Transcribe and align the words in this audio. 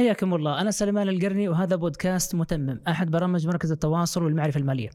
حياكم 0.00 0.34
الله. 0.34 0.60
أنا 0.60 0.70
سليمان 0.70 1.08
القرني 1.08 1.48
وهذا 1.48 1.76
بودكاست 1.76 2.34
متمم 2.34 2.80
أحد 2.88 3.10
برامج 3.10 3.46
مركز 3.46 3.72
التواصل 3.72 4.22
والمعرفة 4.22 4.60
المالية. 4.60 4.90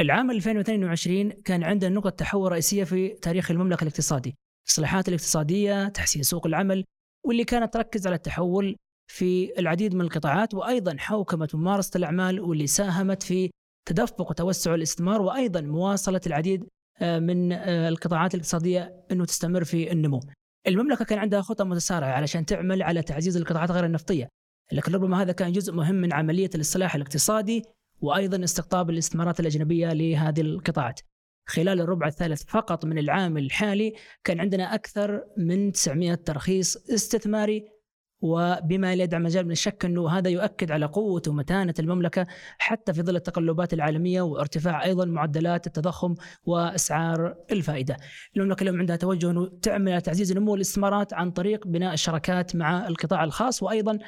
العام 0.00 0.30
2022 0.30 1.30
كان 1.30 1.64
عندنا 1.64 1.94
نقطة 1.94 2.10
تحول 2.10 2.52
رئيسية 2.52 2.84
في 2.84 3.08
تاريخ 3.08 3.50
المملكة 3.50 3.82
الاقتصادي. 3.82 4.34
الإصلاحات 4.66 5.08
الاقتصادية 5.08 5.88
تحسين 5.88 6.22
سوق 6.22 6.46
العمل 6.46 6.84
واللي 7.26 7.44
كانت 7.44 7.74
تركز 7.74 8.06
على 8.06 8.16
التحول 8.16 8.76
في 9.12 9.58
العديد 9.58 9.94
من 9.94 10.00
القطاعات 10.00 10.54
وأيضا 10.54 10.96
حوكمة 10.98 11.48
ممارسة 11.54 11.98
الأعمال 11.98 12.40
واللي 12.40 12.66
ساهمت 12.66 13.22
في 13.22 13.50
تدفق 13.88 14.30
وتوسع 14.30 14.74
الاستثمار 14.74 15.22
وأيضا 15.22 15.60
مواصلة 15.60 16.20
العديد 16.26 16.64
آه، 17.00 17.18
من 17.18 17.52
آه، 17.52 17.88
القطاعات 17.88 18.34
الاقتصادية 18.34 19.04
أنه 19.10 19.24
تستمر 19.24 19.64
في 19.64 19.92
النمو. 19.92 20.20
المملكة 20.68 21.04
كان 21.04 21.18
عندها 21.18 21.40
خطة 21.40 21.64
متسارعة 21.64 22.08
علشان 22.08 22.46
تعمل 22.46 22.82
على 22.82 23.02
تعزيز 23.02 23.36
القطاعات 23.36 23.70
غير 23.70 23.84
النفطية 23.84 24.28
لكن 24.72 24.94
ربما 24.94 25.22
هذا 25.22 25.32
كان 25.32 25.52
جزء 25.52 25.72
مهم 25.72 25.94
من 25.94 26.12
عملية 26.12 26.50
الاصلاح 26.54 26.94
الاقتصادي 26.94 27.62
وأيضا 28.00 28.44
استقطاب 28.44 28.90
الاستثمارات 28.90 29.40
الأجنبية 29.40 29.92
لهذه 29.92 30.40
القطاعات. 30.40 31.00
خلال 31.48 31.80
الربع 31.80 32.06
الثالث 32.06 32.42
فقط 32.48 32.84
من 32.84 32.98
العام 32.98 33.38
الحالي 33.38 33.94
كان 34.24 34.40
عندنا 34.40 34.74
أكثر 34.74 35.24
من 35.36 35.72
900 35.72 36.14
ترخيص 36.14 36.76
استثماري 36.76 37.75
وبما 38.20 38.96
لا 38.96 39.04
يدع 39.04 39.18
مجال 39.18 39.44
من 39.44 39.50
الشك 39.52 39.84
أنه 39.84 40.10
هذا 40.10 40.30
يؤكد 40.30 40.70
على 40.72 40.86
قوة 40.86 41.22
ومتانة 41.28 41.74
المملكة 41.78 42.26
حتى 42.58 42.92
في 42.92 43.02
ظل 43.02 43.16
التقلبات 43.16 43.74
العالمية 43.74 44.22
وارتفاع 44.22 44.84
أيضا 44.84 45.04
معدلات 45.04 45.66
التضخم 45.66 46.14
وأسعار 46.44 47.34
الفائدة. 47.52 47.96
المملكه 48.36 48.62
اليوم 48.62 48.78
عندها 48.78 48.96
توجه 48.96 49.30
إنه 49.30 49.46
تعمل 49.62 49.92
على 49.92 50.00
تعزيز 50.00 50.32
نمو 50.32 50.54
الاستثمارات 50.54 51.14
عن 51.14 51.30
طريق 51.30 51.66
بناء 51.66 51.94
الشراكات 51.94 52.56
مع 52.56 52.86
القطاع 52.86 53.24
الخاص 53.24 53.62
وأيضا 53.62 53.98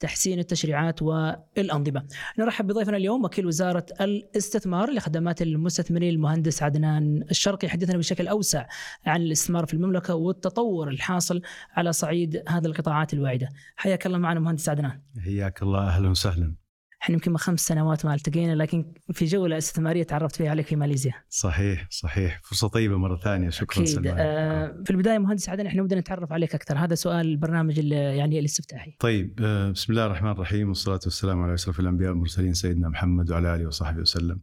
تحسين 0.00 0.38
التشريعات 0.38 1.02
والأنظمة. 1.02 2.06
نرحب 2.38 2.66
بضيفنا 2.66 2.96
اليوم 2.96 3.24
وكيل 3.24 3.46
وزارة 3.46 3.86
الاستثمار 4.00 4.90
لخدمات 4.90 5.42
المستثمرين 5.42 6.14
المهندس 6.14 6.62
عدنان 6.62 7.22
الشرقي. 7.30 7.66
يحدثنا 7.66 7.98
بشكل 7.98 8.28
أوسع 8.28 8.66
عن 9.06 9.22
الاستثمار 9.22 9.66
في 9.66 9.74
المملكة 9.74 10.14
والتطور 10.14 10.88
الحاصل 10.88 11.42
على 11.72 11.92
صعيد 11.92 12.42
هذه 12.48 12.66
القطاعات 12.66 13.14
الواعدة. 13.14 13.48
حياك 13.76 14.06
الله 14.06 14.18
معنا 14.18 14.40
مهندس 14.40 14.68
عدنان. 14.68 15.00
حياك 15.24 15.62
الله 15.62 15.88
أهلا 15.88 16.08
وسهلا. 16.08 16.65
إحنا 17.02 17.14
يمكن 17.14 17.36
خمس 17.36 17.60
سنوات 17.60 18.06
ما 18.06 18.14
التقينا 18.14 18.54
لكن 18.54 18.92
في 19.12 19.24
جوله 19.24 19.58
استثماريه 19.58 20.02
تعرفت 20.02 20.36
فيها 20.36 20.50
عليك 20.50 20.66
في 20.66 20.76
ماليزيا. 20.76 21.14
صحيح 21.28 21.86
صحيح 21.90 22.40
فرصة 22.44 22.68
طيبة 22.68 22.96
مرة 22.98 23.16
ثانية 23.16 23.50
شكرا 23.50 23.82
أكيد. 23.82 23.94
سلمان. 23.94 24.14
آه 24.18 24.82
في 24.84 24.90
البداية 24.90 25.18
مهندس 25.18 25.48
عدن 25.48 25.66
إحنا 25.66 25.82
نبدا 25.82 26.00
نتعرف 26.00 26.32
عليك 26.32 26.54
أكثر 26.54 26.78
هذا 26.78 26.94
سؤال 26.94 27.26
البرنامج 27.26 27.78
يعني 27.92 28.38
الاستفتاحي. 28.38 28.96
طيب 29.00 29.40
آه 29.42 29.70
بسم 29.70 29.92
الله 29.92 30.06
الرحمن 30.06 30.30
الرحيم 30.30 30.68
والصلاة 30.68 31.00
والسلام 31.04 31.42
على 31.42 31.54
أشرف 31.54 31.80
الأنبياء 31.80 32.10
والمرسلين 32.10 32.54
سيدنا 32.54 32.88
محمد 32.88 33.30
وعلى 33.30 33.54
آله 33.54 33.66
وصحبه 33.66 34.00
وسلم. 34.00 34.40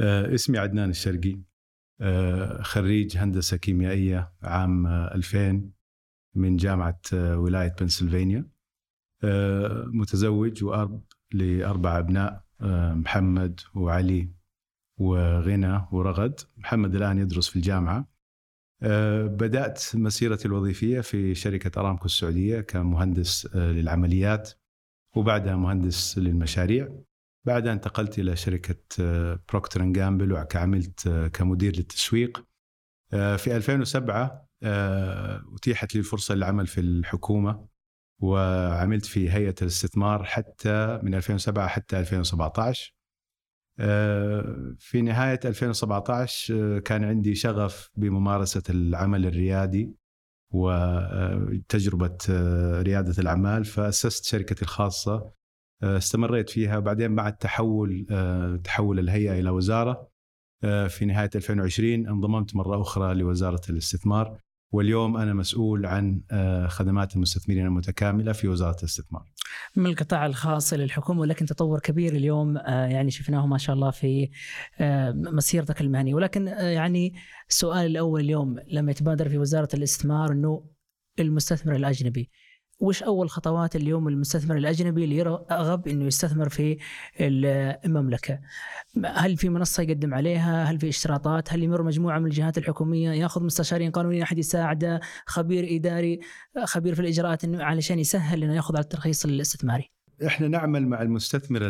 آه 0.00 0.34
اسمي 0.34 0.58
عدنان 0.58 0.90
الشرقي 0.90 1.40
آه 2.00 2.62
خريج 2.62 3.16
هندسة 3.16 3.56
كيميائية 3.56 4.32
عام 4.42 4.86
2000 4.86 5.70
من 6.34 6.56
جامعة 6.56 7.00
آه، 7.14 7.38
ولاية 7.38 7.74
بنسلفانيا. 7.80 8.48
آه، 9.24 9.84
متزوج 9.86 10.64
وأب 10.64 11.02
لأربع 11.32 11.98
أبناء 11.98 12.44
آه، 12.60 12.94
محمد 12.94 13.60
وعلي 13.74 14.32
وغنى 14.98 15.86
ورغد. 15.92 16.40
محمد 16.56 16.94
الآن 16.94 17.18
يدرس 17.18 17.48
في 17.48 17.56
الجامعة. 17.56 18.08
آه، 18.82 19.26
بدأت 19.26 19.82
مسيرتي 19.94 20.48
الوظيفية 20.48 21.00
في 21.00 21.34
شركة 21.34 21.80
أرامكو 21.80 22.04
السعودية 22.04 22.60
كمهندس 22.60 23.48
آه، 23.54 23.72
للعمليات 23.72 24.50
وبعدها 25.16 25.56
مهندس 25.56 26.18
للمشاريع. 26.18 26.88
بعدها 27.46 27.72
انتقلت 27.72 28.18
إلى 28.18 28.36
شركة 28.36 28.76
بروكتر 29.48 29.84
جامبل 29.84 30.32
وعملت 30.32 31.08
كمدير 31.32 31.76
للتسويق. 31.76 32.46
في 33.10 33.56
2007 33.56 34.48
أتيحت 35.54 35.94
لي 35.94 35.98
الفرصة 35.98 36.34
للعمل 36.34 36.66
في 36.66 36.80
الحكومة. 36.80 37.69
وعملت 38.20 39.06
في 39.06 39.30
هيئة 39.30 39.54
الاستثمار 39.62 40.24
حتى 40.24 41.00
من 41.02 41.14
2007 41.14 41.68
حتى 41.68 42.00
2017 42.00 42.94
آه، 43.80 44.74
في 44.78 45.02
نهاية 45.02 45.40
2017 45.44 46.54
آه، 46.76 46.78
كان 46.78 47.04
عندي 47.04 47.34
شغف 47.34 47.90
بممارسة 47.96 48.62
العمل 48.70 49.26
الريادي 49.26 49.94
وتجربه 50.54 52.18
آه، 52.30 52.82
ريادة 52.82 53.14
الأعمال 53.18 53.64
فأسست 53.64 54.24
شركتي 54.24 54.62
الخاصة. 54.62 55.32
استمريت 55.82 56.50
فيها. 56.50 56.78
بعدين 56.78 57.14
بعد 57.14 57.36
تحول 57.36 58.06
تحول 58.64 58.98
الهيئة 58.98 59.38
إلى 59.38 59.50
وزارة. 59.50 60.10
في 60.88 61.04
نهاية 61.06 61.30
2020 61.34 62.08
انضممت 62.08 62.56
مرة 62.56 62.80
أخرى 62.80 63.14
لوزارة 63.14 63.60
الاستثمار. 63.70 64.40
واليوم 64.72 65.16
أنا 65.16 65.34
مسؤول 65.34 65.86
عن 65.86 66.20
آه، 66.30 66.66
خدمات 66.66 67.16
المستثمرين 67.16 67.66
المتكاملة 67.66 68.32
في 68.32 68.48
وزارة 68.48 68.76
الاستثمار. 68.78 69.24
من 69.76 69.86
القطاع 69.86 70.26
الخاص 70.26 70.72
إلى 70.72 70.84
الحكومة 70.84 71.20
ولكن 71.20 71.46
تطور 71.46 71.80
كبير 71.80 72.12
اليوم 72.12 72.56
آه، 72.56 72.86
يعني 72.86 73.10
شفناه 73.10 73.46
ما 73.46 73.58
شاء 73.58 73.74
الله 73.74 73.90
في 73.90 74.30
آه، 74.80 75.12
مسيرتك 75.12 75.80
المهنية 75.80 76.14
ولكن 76.14 76.46
يعني 76.46 77.14
السؤال 77.48 77.86
الأول 77.86 78.20
اليوم 78.20 78.56
لما 78.68 78.90
يتبادر 78.90 79.28
في 79.28 79.38
وزارة 79.38 79.68
الاستثمار 79.74 80.32
إنه 80.32 80.64
المستثمر 81.18 81.76
الأجنبي 81.76 82.30
وش 82.80 83.02
أول 83.02 83.30
خطوات 83.30 83.76
اليوم 83.76 84.08
المستثمر 84.08 84.56
الأجنبي 84.56 85.04
اللي 85.04 85.16
يرغب 85.16 85.88
إنه 85.88 86.04
يستثمر 86.04 86.48
في 86.48 86.78
المملكة؟ 87.20 88.40
هل 89.04 89.36
في 89.36 89.48
منصة 89.48 89.82
يقدم 89.82 90.14
عليها؟ 90.14 90.64
هل 90.64 90.78
في 90.78 90.88
اشتراطات؟ 90.88 91.52
هل 91.52 91.62
يمر 91.62 91.82
مجموعة 91.82 92.18
من 92.18 92.26
الجهات 92.26 92.58
الحكومية؟ 92.58 93.10
يأخذ 93.10 93.44
مستشارين 93.44 93.90
قانونيين 93.90 94.22
أحد 94.22 94.38
يساعده؟ 94.38 95.00
خبير 95.26 95.76
إداري؟ 95.76 96.20
خبير 96.64 96.94
في 96.94 97.00
الإجراءات 97.00 97.44
إنه 97.44 97.64
علشان 97.64 97.98
يسهل 97.98 98.44
إنه 98.44 98.54
يأخذ 98.54 98.76
على 98.76 98.84
الترخيص 98.84 99.24
الاستثماري. 99.24 99.90
إحنا 100.26 100.48
نعمل 100.48 100.86
مع 100.86 101.02
المستثمر 101.02 101.60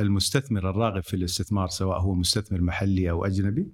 المستثمر 0.00 0.70
الراغب 0.70 1.02
في 1.02 1.14
الاستثمار 1.14 1.68
سواء 1.68 1.98
هو 2.00 2.14
مستثمر 2.14 2.60
محلي 2.60 3.10
أو 3.10 3.24
أجنبي 3.24 3.72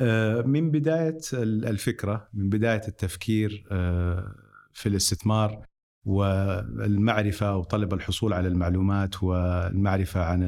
آه، 0.00 0.42
من 0.42 0.70
بداية 0.70 1.18
الفكرة 1.42 2.28
من 2.34 2.48
بداية 2.48 2.82
التفكير 2.88 3.64
آه، 3.70 4.47
في 4.78 4.88
الاستثمار 4.88 5.66
والمعرفة 6.04 7.56
وطلب 7.56 7.94
الحصول 7.94 8.32
على 8.32 8.48
المعلومات 8.48 9.22
والمعرفة 9.22 10.24
عن 10.24 10.42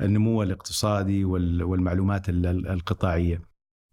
النمو 0.00 0.42
الاقتصادي 0.42 1.24
والمعلومات 1.24 2.28
القطاعية. 2.28 3.42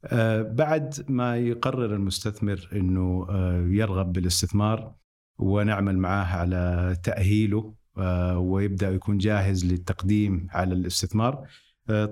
آه، 0.05 0.41
بعد 0.41 1.05
ما 1.09 1.37
يقرر 1.37 1.95
المستثمر 1.95 2.69
إنه 2.73 3.27
آه، 3.29 3.65
يرغب 3.67 4.13
بالاستثمار 4.13 4.95
ونعمل 5.37 5.97
معاه 5.97 6.25
على 6.25 6.95
تأهيله 7.03 7.73
آه، 7.97 8.39
ويبدأ 8.39 8.89
يكون 8.89 9.17
جاهز 9.17 9.65
للتقديم 9.65 10.47
على 10.51 10.73
الاستثمار. 10.73 11.47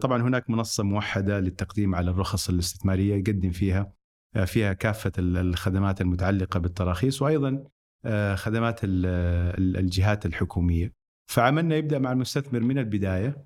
طبعا 0.01 0.21
هناك 0.21 0.49
منصة 0.49 0.83
موحدة 0.83 1.39
للتقديم 1.39 1.95
على 1.95 2.11
الرخص 2.11 2.49
الاستثمارية 2.49 3.15
يقدم 3.15 3.51
فيها 3.51 3.93
فيها 4.45 4.73
كافة 4.73 5.11
الخدمات 5.17 6.01
المتعلقة 6.01 6.59
بالتراخيص 6.59 7.21
وأيضا 7.21 7.63
آه، 8.05 8.35
خدمات 8.35 8.79
الجهات 8.83 10.25
الحكومية. 10.25 10.93
فعملنا 11.31 11.75
يبدأ 11.75 11.99
مع 11.99 12.11
المستثمر 12.11 12.59
من 12.59 12.77
البداية 12.77 13.45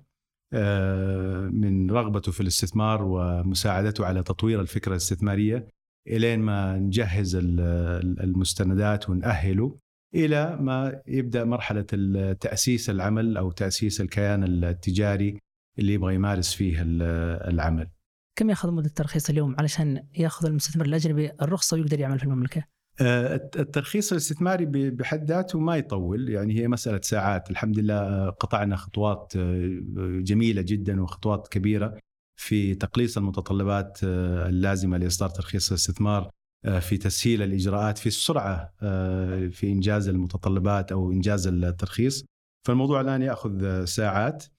آه، 0.52 1.46
من 1.46 1.90
رغبته 1.90 2.32
في 2.32 2.40
الاستثمار 2.40 3.02
ومساعدته 3.02 4.06
على 4.06 4.22
تطوير 4.22 4.60
الفكرة 4.60 4.92
الاستثمارية 4.92 5.68
إلين 6.08 6.40
ما 6.40 6.78
نجهز 6.78 7.36
المستندات 8.20 9.10
ونأهله 9.10 9.78
إلى 10.14 10.56
ما 10.60 11.02
يبدأ 11.06 11.44
مرحلة 11.44 11.82
تأسيس 12.40 12.90
العمل 12.90 13.36
أو 13.36 13.50
تأسيس 13.50 14.00
الكيان 14.00 14.44
التجاري 14.44 15.38
اللي 15.78 15.92
يبغى 15.92 16.14
يمارس 16.14 16.54
فيه 16.54 16.82
العمل. 17.48 17.88
كم 18.38 18.50
ياخذ 18.50 18.70
مدة 18.70 18.86
الترخيص 18.86 19.30
اليوم 19.30 19.54
علشان 19.58 20.06
ياخذ 20.18 20.46
المستثمر 20.46 20.84
الاجنبي 20.84 21.30
الرخصه 21.42 21.76
ويقدر 21.76 22.00
يعمل 22.00 22.18
في 22.18 22.24
المملكة؟ 22.24 22.64
آه، 23.00 23.34
الترخيص 23.34 24.12
الاستثماري 24.12 24.66
بحد 24.90 25.24
ذاته 25.24 25.58
ما 25.58 25.76
يطول 25.76 26.28
يعني 26.28 26.60
هي 26.60 26.68
مسألة 26.68 27.00
ساعات. 27.02 27.50
الحمد 27.50 27.78
لله 27.78 27.94
آه، 27.94 28.30
قطعنا 28.30 28.76
خطوات 28.76 29.32
آه، 29.36 29.80
جميلة 30.20 30.62
جدا 30.62 31.02
وخطوات 31.02 31.48
كبيرة 31.48 31.98
في 32.40 32.74
تقليص 32.74 33.16
المتطلبات 33.16 33.98
اللازمة 34.02 34.98
لإصدار 34.98 35.28
ترخيص 35.28 35.68
الاستثمار 35.68 36.30
في 36.80 36.96
تسهيل 36.96 37.42
الإجراءات 37.42 37.98
في 37.98 38.06
السرعة 38.06 38.72
في 39.50 39.60
إنجاز 39.64 40.08
المتطلبات 40.08 40.92
أو 40.92 41.12
إنجاز 41.12 41.46
الترخيص. 41.46 42.24
فالموضوع 42.66 43.00
الآن 43.00 43.22
يأخذ 43.22 43.84
ساعات. 43.84 44.44
آه، 44.44 44.57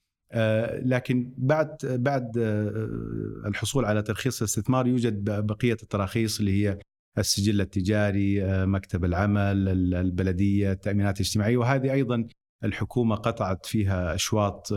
لكن 0.82 1.34
بعد 1.36 1.76
بعد 1.82 2.38
آه، 2.38 3.42
الحصول 3.46 3.84
على 3.84 4.02
ترخيص 4.02 4.42
الاستثمار 4.42 4.86
يوجد 4.86 5.30
بقية 5.46 5.76
التراخيص 5.82 6.38
اللي 6.38 6.66
هي 6.66 6.78
السجل 7.18 7.60
التجاري 7.60 8.40
مكتب 8.66 9.04
العمل 9.04 9.68
البلدية 9.94 10.72
التأمينات 10.72 11.20
الاجتماعية. 11.20 11.56
وهذه 11.56 11.92
أيضا 11.92 12.26
الحكومة 12.64 13.16
قطعت 13.16 13.66
فيها 13.66 14.14
أشواط 14.14 14.68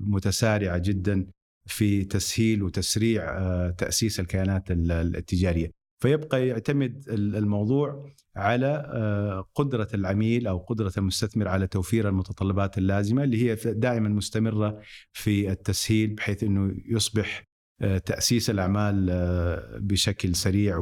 متسارعة 0.00 0.78
جدا 0.78 1.26
في 1.66 2.04
تسهيل 2.04 2.62
وتسريع 2.62 3.70
تأسيس 3.70 4.20
الكيانات 4.20 4.64
التجارية. 4.70 5.81
فيبقى 6.02 6.46
يعتمد 6.48 7.04
الموضوع 7.08 8.10
على 8.36 9.44
قدرة 9.54 9.88
العميل 9.94 10.46
أو 10.46 10.58
قدرة 10.58 10.92
المستثمر 10.98 11.48
على 11.48 11.66
توفير 11.66 12.08
المتطلبات 12.08 12.78
اللازمة 12.78 13.24
اللي 13.24 13.42
هي 13.50 13.54
دائما 13.64 14.08
مستمرة 14.08 14.80
في 15.12 15.50
التسهيل 15.52 16.14
بحيث 16.14 16.42
إنه 16.42 16.74
يصبح 16.88 17.52
تأسيس 18.04 18.50
الأعمال 18.50 19.06
بشكل 19.80 20.34
سريع 20.34 20.76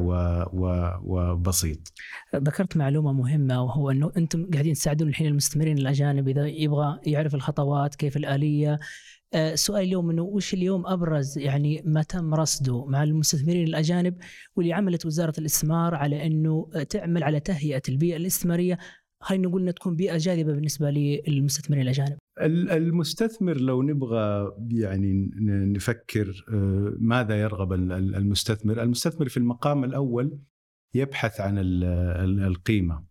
وبسيط. 1.03 1.93
ذكرت 2.35 2.77
معلومة 2.77 3.13
مهمة 3.13 3.63
وهو 3.63 3.91
إنه 3.91 4.11
أنتم 4.17 4.49
قاعدين 4.53 4.73
تساعدون 4.73 5.07
الحين 5.09 5.27
المستثمرين 5.27 5.77
الأجانب 5.77 6.27
إذا 6.27 6.47
يبغى 6.47 6.99
يعرف 7.05 7.35
الخطوات 7.35 7.95
كيف 7.95 8.17
الآلية 8.17 8.79
سؤال 9.53 9.83
اليوم 9.83 10.09
إنه 10.09 10.21
وش 10.21 10.53
اليوم 10.53 10.87
أبرز 10.87 11.37
يعني 11.37 11.81
ما 11.85 12.03
تم 12.03 12.33
رصده 12.33 12.85
مع 12.85 13.03
المستثمرين 13.03 13.67
الأجانب 13.67 14.17
واللي 14.55 14.73
عملت 14.73 15.05
وزارة 15.05 15.33
الاستثمار 15.37 15.95
على 15.95 16.25
إنه 16.25 16.69
تعمل 16.89 17.23
على 17.23 17.39
تهيئة 17.39 17.81
البيئة 17.89 18.15
الاستثمارية 18.15 18.77
خلينا 19.21 19.47
نقول 19.47 19.61
إنها 19.61 19.73
تكون 19.73 19.95
بيئة 19.95 20.17
جاذبة 20.17 20.53
بالنسبة 20.53 20.89
للمستثمرين 20.89 21.83
الأجانب. 21.83 22.17
المستثمر 22.71 23.57
لو 23.57 23.81
نبغى 23.81 24.51
يعني 24.71 25.31
نفكر 25.75 26.45
آه، 26.53 26.93
ماذا 26.99 27.41
يرغب 27.41 27.73
المستثمر، 27.73 28.83
المستثمر 28.83 29.29
في 29.29 29.37
المقام 29.37 29.83
الأول 29.83 30.39
يبحث 30.93 31.41
عن 31.41 31.57
القيمة. 32.43 33.05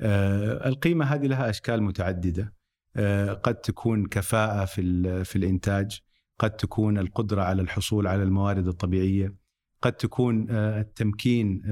آه، 0.00 0.68
القيمة 0.68 1.04
هذه 1.04 1.26
لها 1.26 1.50
أشكال 1.50 1.82
متعددة. 1.82 2.55
آه، 2.96 3.32
قد 3.32 3.54
تكون 3.54 4.06
كفاءة 4.06 4.64
في 4.64 5.24
في 5.24 5.36
الإنتاج، 5.36 6.00
قد 6.40 6.50
تكون 6.50 6.98
القدرة 6.98 7.42
على 7.42 7.62
الحصول 7.62 8.06
على 8.06 8.22
الموارد 8.22 8.68
الطبيعية، 8.68 9.34
قد 9.82 9.92
تكون 9.92 10.50
التمكين 10.50 11.62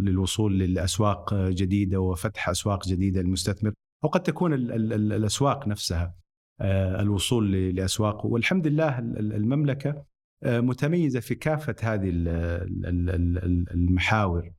للوصول 0.00 0.58
لاسواق 0.58 1.34
جديدة 1.34 2.00
وفتح 2.00 2.48
أسواق 2.48 2.86
جديدة 2.88 3.22
للمستثمر 3.22 3.72
تكون 4.24 4.52
ال 4.52 4.72
ال 4.72 4.92
ال 4.92 5.12
الأسواق 5.12 5.68
نفسها 5.68 6.14
آه، 6.60 7.02
الوصول 7.02 7.52
لأسواق. 7.52 8.26
والحمد 8.26 8.66
لله 8.66 8.98
المملكة 8.98 10.04
آه، 10.42 10.60
متميزة 10.60 11.20
في 11.20 11.34
كافة 11.34 11.76
هذه 11.82 12.10
المحاور. 13.74 14.50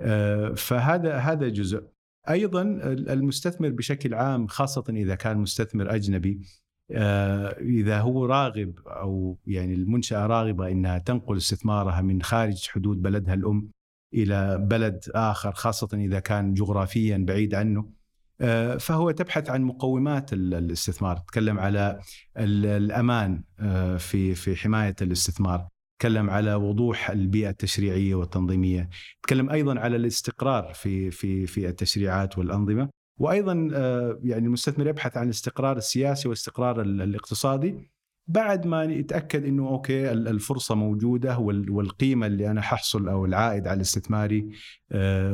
آه، 0.00 0.52
فهذا 0.52 1.16
هذا 1.16 1.48
جزء. 1.48 1.82
أيضا 2.30 2.62
المستثمر 2.92 3.68
بشكل 3.68 4.14
عام 4.14 4.46
خاصة 4.46 4.84
إذا 4.88 5.14
كان 5.14 5.38
مستثمر 5.38 5.94
أجنبي 5.94 6.40
إذا 7.60 8.00
هو 8.00 8.26
راغب 8.26 8.78
أو 8.86 9.38
يعني 9.46 9.74
المنشأة 9.74 10.26
راغبة 10.26 10.68
إنها 10.68 10.98
تنقل 10.98 11.36
استثمارها 11.36 12.00
من 12.00 12.22
خارج 12.22 12.68
حدود 12.68 13.02
بلدها 13.02 13.34
الأم 13.34 13.70
إلى 14.14 14.58
بلد 14.58 15.04
آخر 15.14 15.52
خاصة 15.52 15.88
إذا 15.94 16.20
كان 16.20 16.54
جغرافيا 16.54 17.24
بعيد 17.28 17.54
عنه 17.54 17.96
آه، 18.40 18.76
فهو 18.76 19.10
تبحث 19.10 19.50
عن 19.50 19.62
مقومات 19.62 20.32
الاستثمار. 20.32 21.16
تتكلم 21.16 21.58
على 21.58 22.00
الأمان 22.36 23.44
آه، 23.60 23.96
في 23.96 24.34
في 24.34 24.56
حماية 24.56 24.96
الاستثمار. 25.02 25.68
تكلم 25.98 26.30
على 26.30 26.54
وضوح 26.54 27.10
البيئة 27.10 27.50
التشريعية 27.50 28.14
والتنظيمية 28.14 28.88
تكلم 29.22 29.50
أيضا 29.50 29.78
على 29.78 29.96
الاستقرار 29.96 30.72
في 30.74 31.10
في 31.10 31.46
في 31.46 31.68
التشريعات 31.68 32.38
والأنظمة 32.38 32.88
وأيضا 33.18 33.68
آه، 33.74 34.20
يعني 34.22 34.46
المستثمر 34.46 34.86
يبحث 34.86 35.16
عن 35.16 35.24
الاستقرار 35.24 35.76
السياسي 35.76 36.28
والاستقرار 36.28 36.80
الاقتصادي 36.80 37.90
بعد 38.28 38.66
ما 38.66 38.84
يتأكد 38.84 39.44
إنه 39.44 39.68
أوكي 39.68 40.12
الفرصة 40.12 40.74
موجودة 40.74 41.38
والقيمة 41.38 42.26
اللي 42.26 42.50
أنا 42.50 42.60
ححصل 42.60 43.08
أو 43.08 43.24
العائد 43.24 43.66
على 43.66 43.76
الاستثماري 43.76 44.50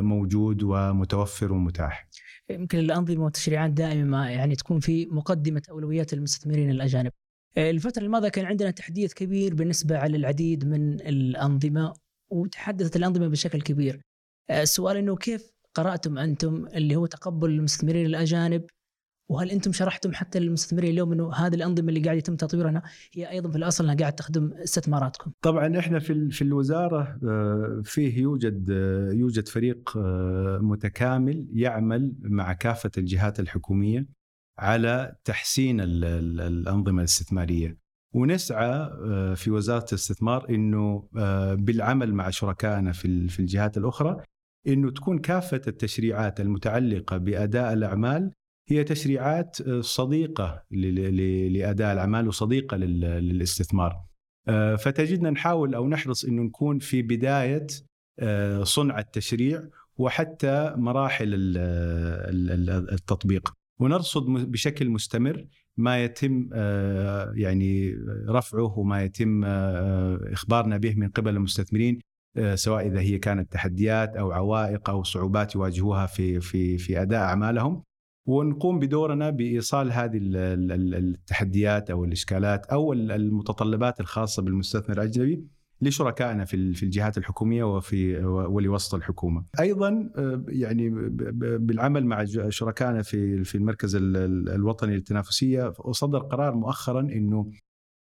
موجود 0.00 0.62
ومتوفر 0.62 1.53
ومتاح. 1.53 2.08
يمكن 2.50 2.79
الأنظمة 2.79 3.25
والتشريعات 3.25 3.70
دائما 3.70 4.31
يعني 4.31 4.56
تكون 4.56 4.81
في 4.81 5.06
مقدمة 5.06 5.62
أولويات 5.70 6.12
المستثمرين 6.12 6.70
الأجانب. 6.70 7.12
الفترة 7.59 8.03
الماضيه 8.03 8.29
كان 8.29 8.45
عندنا 8.45 8.71
تحديث 8.71 9.15
كبير 9.15 9.55
بالنسبة 9.55 9.99
على 9.99 10.17
العديد 10.17 10.65
من 10.65 11.01
الأنظمة 11.01 11.95
وتحدثت 12.31 12.97
الأنظمة 12.97 13.29
بشكل 13.29 13.63
كبير. 13.63 14.01
السؤال 14.51 14.97
إنه 14.97 15.17
كيف 15.17 15.53
قرأتم 15.75 16.19
أنتم 16.19 16.67
اللي 16.67 16.97
هو 16.97 17.07
تقبل 17.07 17.51
المستثمرين 17.51 18.07
الأجانب 18.07 18.65
وهل 19.29 19.51
أنتم 19.51 19.73
شرحتم 19.73 20.13
حتى 20.13 20.41
للمستثمرين 20.41 20.91
اليوم 20.91 21.13
إنه 21.13 21.35
هذه 21.35 21.55
الأنظمة 21.55 21.89
اللي 21.89 22.01
قاعد 22.01 22.17
يتم 22.17 22.37
تطويرها 22.37 22.83
هي 23.13 23.31
أيضا 23.31 23.51
في 23.51 23.57
الأصل 23.57 23.85
إنها 23.85 23.97
قاعد 23.97 24.15
تخدم 24.15 24.53
استثماراتكم؟ 24.53 25.33
طبعا 25.43 25.79
إحنا 25.79 25.99
في 25.99 26.31
في 26.31 26.43
الوزارة 26.43 27.19
آه، 27.25 27.83
فيه 27.85 28.19
يوجد 28.19 28.71
آه، 28.71 29.13
يوجد 29.13 29.49
فريق 29.49 29.97
آه، 29.97 30.59
متكامل 30.63 31.49
يعمل 31.53 32.15
مع 32.21 32.53
كافة 32.53 32.91
الجهات 32.99 33.41
الحكومية 33.41 34.07
على 34.59 35.17
تحسين 35.25 35.81
الأنظمة 35.81 36.99
الاستثمارية 36.99 37.79
ونسعى 38.15 38.91
في 39.37 39.51
وزارة 39.51 39.87
الاستثمار 39.89 40.51
إنه 40.51 41.09
بالعمل 41.55 42.15
مع 42.15 42.31
شركائنا 42.31 42.93
في 42.93 43.41
الجهات 43.41 43.79
الأخرى 43.79 44.23
إنه 44.67 44.91
تكون 44.91 45.19
كافة 45.19 45.61
التشريعات 45.67 46.41
المتعلقة 46.41 47.17
بأداء 47.17 47.73
الأعمال 47.73 48.33
هي 48.69 48.85
تشريعات 48.85 49.61
آه، 49.61 49.81
صديقة 49.81 50.63
لأداء 50.71 51.93
الأعمال 51.93 52.29
وصديقة 52.29 52.77
للاستثمار. 52.77 54.05
آه، 54.49 54.77
فتجدنا 54.77 55.31
نحاول 55.31 55.75
أو 55.75 55.89
نحرص 55.89 56.25
إنه 56.25 56.43
نكون 56.43 56.79
في 56.79 57.03
بداية 57.03 57.67
آه، 58.19 58.63
صنع 58.63 58.99
التشريع 58.99 59.63
وحتى 59.97 60.75
مراحل 60.77 61.29
التطبيق 62.93 63.53
ونرصد 63.82 64.23
بشكل 64.26 64.90
مستمر 64.90 65.46
ما 65.76 66.05
يتم 66.05 66.49
يعني 67.34 67.94
رفعه 68.29 68.79
وما 68.79 69.03
يتم 69.03 69.44
إخبارنا 70.32 70.77
به 70.77 70.94
من 70.94 71.08
قبل 71.08 71.36
المستثمرين 71.36 71.98
سواء 72.55 72.86
إذا 72.86 73.01
هي 73.01 73.19
كانت 73.19 73.53
تحديات 73.53 74.17
أو 74.17 74.32
عوائق 74.32 74.91
أو 74.91 75.03
صعوبات 75.03 75.55
يواجهوها 75.55 76.06
في 76.06 76.41
في 76.41 76.79
في 76.79 77.03
أداء 77.03 77.20
أعمالهم. 77.20 77.82
ونقوم 78.27 78.79
بدورنا 78.79 79.31
بإيصال 79.31 79.93
هذه 79.93 80.20
التحديات 80.22 81.91
أو 81.91 82.05
الإشكالات 82.05 82.67
أو 82.67 82.93
المتطلبات 82.93 84.01
الخاصة 84.01 84.43
بالمستثمر 84.43 84.96
الأجنبي 84.96 85.44
لشركائنا 85.82 86.44
في 86.44 86.74
في 86.74 86.82
الجهات 86.82 87.19
الحكومية 87.19 87.65
وفي 87.65 88.24
ولوسط 88.24 88.94
الحكومة. 88.94 89.44
أيضا 89.60 90.10
آه، 90.17 90.44
يعني 90.48 90.91
بالعمل 91.58 92.06
مع 92.06 92.24
شركائنا 92.48 93.03
في 93.03 93.44
في 93.44 93.55
المركز 93.55 93.96
الوطني 93.96 94.94
للتنافسية 94.94 95.72
صدر 95.91 96.19
قرار 96.19 96.55
مؤخرا 96.55 97.01
إنه 97.01 97.51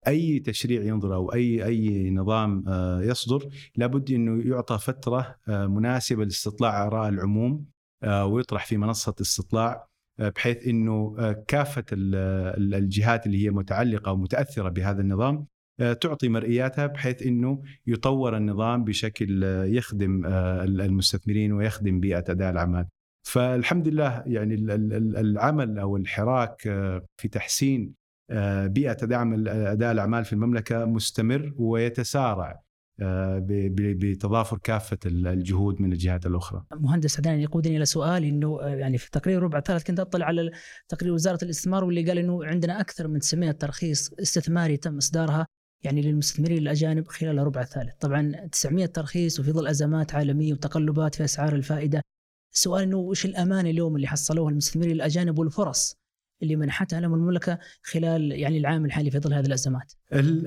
أي 0.08 0.40
تشريع 0.40 0.82
ينظر 0.82 1.16
أو 1.16 1.34
أي 1.34 1.66
أي 1.66 2.12
نظام 2.12 2.64
آه، 2.68 3.02
يصدر 3.02 3.50
لابد 3.76 4.12
إنه 4.12 4.50
يعطى 4.50 4.78
فترة 4.78 5.36
آه، 5.48 5.68
مناسبة 5.68 6.24
لاستطلاع 6.24 6.88
آراء 6.88 7.10
العموم 7.10 7.66
ويطرح 8.06 8.66
في 8.66 8.78
منصة 8.78 9.16
استطلاع 9.22 9.88
بحيث 10.20 10.68
إنه 10.68 11.16
كافة 11.48 11.86
الجهات 11.92 13.26
اللي 13.26 13.46
هي 13.46 13.50
متعلقة 13.50 14.12
ومتاثره 14.12 14.70
بهذا 14.70 15.02
النظام 15.02 15.48
تعطي 15.78 16.30
مرئياتها 16.30 16.88
بحيث 16.88 17.24
إنه 17.24 17.62
يطور 17.88 18.38
النظام 18.38 18.84
بشكل 18.84 19.44
آه، 19.44 19.66
يخدم 19.66 20.26
المستثمرين 20.26 21.54
ويخدم 21.54 22.00
بيئة 22.00 22.24
اداء 22.30 22.52
الأعمال. 22.52 22.88
فالحمد 23.28 23.88
لله 23.88 24.24
يعني 24.26 24.56
العمل 25.20 25.80
أو 25.80 25.98
الحراك 25.98 26.62
في 27.18 27.28
تحسين 27.32 27.94
بيئة 28.66 28.98
اداء 29.72 29.92
الأعمال 29.92 30.26
في 30.26 30.34
المملكة 30.34 30.86
مستمر 30.86 31.54
ويتسارع 31.58 32.62
آه، 33.02 33.46
بتضافر 33.76 34.58
كافة 34.58 34.98
الجهود 35.06 35.82
من 35.82 35.94
الجهات 35.94 36.26
الأخرى. 36.26 36.64
مهندس 36.74 37.20
عدنان 37.20 37.40
يقودني 37.40 37.78
إلى 37.78 37.86
سؤال 37.86 38.24
إنه 38.24 38.62
آه، 38.62 38.68
يعني 38.68 38.98
في 38.98 39.12
تقرير 39.12 39.44
ربع 39.44 39.60
ثالث 39.60 39.84
كنت 39.84 40.00
أطلع 40.00 40.26
على 40.26 40.52
تقرير 40.90 41.14
وزارة 41.14 41.40
الاستثمار 41.44 41.84
واللي 41.84 42.04
قال 42.04 42.18
إنه 42.18 42.46
عندنا 42.46 42.82
أكثر 42.82 43.08
من 43.08 43.20
900 43.20 43.52
ترخيص 43.52 44.14
استثماري 44.14 44.78
تم 44.78 44.98
إصدارها 44.98 45.48
يعني 45.84 46.02
للمستثمرين 46.02 46.58
الأجانب 46.58 47.08
خلال 47.08 47.40
الربع 47.40 47.62
الثالث، 47.62 47.94
طبعا 48.00 48.48
900 48.52 48.86
ترخيص 48.86 49.40
وفي 49.40 49.52
ظل 49.52 49.68
أزمات 49.68 50.16
عالمية 50.16 50.54
وتقلبات 50.54 51.16
في 51.16 51.24
أسعار 51.24 51.56
الفائدة. 51.56 52.02
السؤال 52.54 52.84
إنه 52.84 52.98
وش 52.98 53.26
الامانه 53.26 53.70
اليوم 53.70 53.96
اللي 53.96 54.08
حصلوها 54.08 54.52
المستثمرين 54.52 54.92
الأجانب 54.92 55.40
والفرص 55.40 56.02
اللي 56.44 56.56
منحتها 56.56 57.00
لهم 57.00 57.14
المملكة 57.14 57.60
خلال 57.84 58.32
يعني 58.32 58.58
العام 58.58 58.86
الحالي 58.86 59.12
في 59.12 59.20
ظل 59.20 59.34
هذه 59.34 59.46
الأزمات؟ 59.46 59.94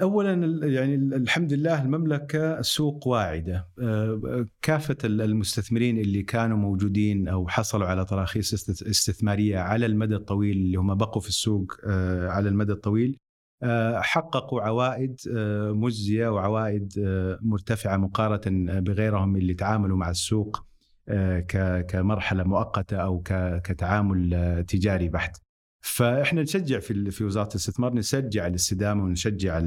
اولا 0.02 0.66
يعني 0.66 0.94
الحمد 0.94 1.52
لله 1.52 1.82
المملكة 1.82 2.62
سوق 2.62 3.08
واعدة 3.08 3.68
آه، 3.78 4.46
كافة 4.62 4.96
المستثمرين 5.04 5.98
اللي 5.98 6.22
كانوا 6.22 6.56
موجودين 6.56 7.28
أو 7.28 7.48
حصلوا 7.48 7.86
على 7.86 8.04
تراخيص 8.04 8.70
استثمارية 8.82 9.58
على 9.58 9.86
المدى 9.86 10.14
الطويل 10.14 10.56
اللي 10.56 10.78
هم 10.78 10.94
بقوا 10.94 11.22
في 11.22 11.28
السوق 11.28 11.76
آه، 11.86 12.28
على 12.28 12.48
المدى 12.48 12.72
الطويل 12.72 13.16
حققوا 13.94 14.62
عوائد 14.62 15.20
مجزية 15.70 16.28
وعوائد 16.28 16.92
مرتفعة 17.42 17.96
مقارنة 17.96 18.80
بغيرهم 18.80 19.36
اللي 19.36 19.54
تعاملوا 19.54 19.96
مع 19.96 20.10
السوق 20.10 20.66
كمرحلة 21.88 22.44
مؤقتة 22.44 22.96
أو 22.96 23.22
كتعامل 23.64 24.64
تجاري 24.68 25.08
بحت. 25.08 25.36
فإحنا 25.84 26.42
نشجع 26.42 26.78
في 26.78 27.10
في 27.10 27.24
وزارة 27.24 27.48
الاستثمار 27.48 27.94
نشجع 27.94 28.46
الاستدامة 28.46 29.04
ونشجع 29.04 29.62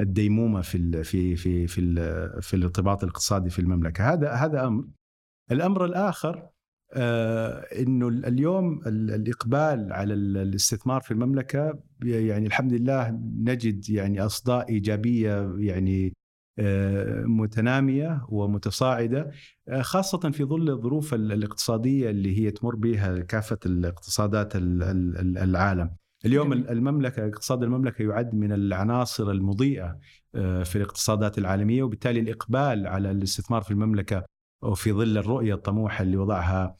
الديمومة 0.00 0.60
في 0.60 1.04
في 1.04 1.36
في 1.36 1.66
في 1.66 1.94
في 2.40 2.54
الارتباط 2.54 3.02
الاقتصادي 3.02 3.50
في 3.50 3.58
المملكة 3.58 4.12
هذا 4.12 4.32
هذا 4.32 4.66
أمر 4.66 4.84
الأمر 5.52 5.84
الآخر 5.84 6.38
آه 6.38 6.52
إنه 6.92 8.08
اليوم 8.08 8.80
الإقبال 8.86 9.92
على 9.92 10.14
الاستثمار 10.14 11.00
في 11.00 11.10
المملكة 11.10 11.78
يعني 12.02 12.46
الحمد 12.46 12.72
لله 12.72 13.20
نجد 13.38 13.90
يعني 13.90 14.20
أصداء 14.20 14.68
إيجابية 14.68 15.54
يعني 15.58 16.12
آه، 16.58 17.22
متنامية 17.24 18.26
ومتصاعدة 18.28 19.30
آه، 19.68 19.82
خاصة 19.82 20.30
في 20.30 20.44
ظل 20.44 20.70
الظروف 20.70 21.14
الاقتصادية 21.14 22.10
اللي 22.10 22.38
هي 22.38 22.50
تمر 22.50 22.76
بها 22.76 23.20
كافة 23.20 23.58
الاقتصادات 23.66 24.52
العالم. 24.56 25.90
اليوم 26.24 26.52
المملكة 26.52 27.28
اقتصاد 27.28 27.62
المملكة 27.62 28.02
يعد 28.02 28.34
من 28.34 28.52
العناصر 28.52 29.30
المضيئة 29.30 29.98
آه، 30.34 30.62
في 30.62 30.76
الاقتصادات 30.76 31.38
العالمية 31.38 31.82
وبالتالي 31.82 32.20
الإقبال 32.20 32.86
على 32.86 33.10
الاستثمار 33.10 33.62
في 33.62 33.70
المملكة 33.70 34.24
وفي 34.62 34.92
ظل 34.92 35.18
الرؤية 35.18 35.54
الطموحة 35.54 36.02
اللي 36.02 36.16
وضعها 36.16 36.76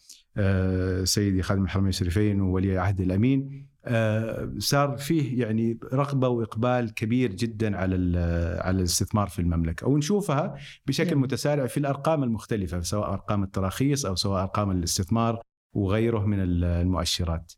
سيدي 1.05 1.43
خادم 1.43 1.65
الحرمين 1.65 1.89
الشريفين 1.89 2.41
وولي 2.41 2.79
عهد 2.79 3.01
الأمين 3.01 3.71
آه، 3.85 4.53
صار 4.59 4.97
فيه 4.97 5.41
يعني 5.41 5.79
رغبة 5.93 6.29
وإقبال 6.29 6.95
كبير 6.95 7.33
جدا 7.33 7.77
على 7.77 8.19
على 8.61 8.79
الاستثمار 8.79 9.29
في 9.29 9.39
المملكة 9.39 9.89
ونشوفها 9.89 10.55
بشكل 10.87 11.11
نعم. 11.11 11.21
متسارع 11.21 11.67
في 11.67 11.77
الأرقام 11.77 12.23
المختلفة 12.23 12.81
سواء 12.81 13.13
أرقام 13.13 13.43
التراخيص 13.43 14.07
أو 14.07 14.15
سواء 14.15 14.43
أرقام 14.43 14.71
الاستثمار 14.71 15.41
وغيره 15.75 16.27
من 16.27 16.41
المؤشرات. 16.41 17.53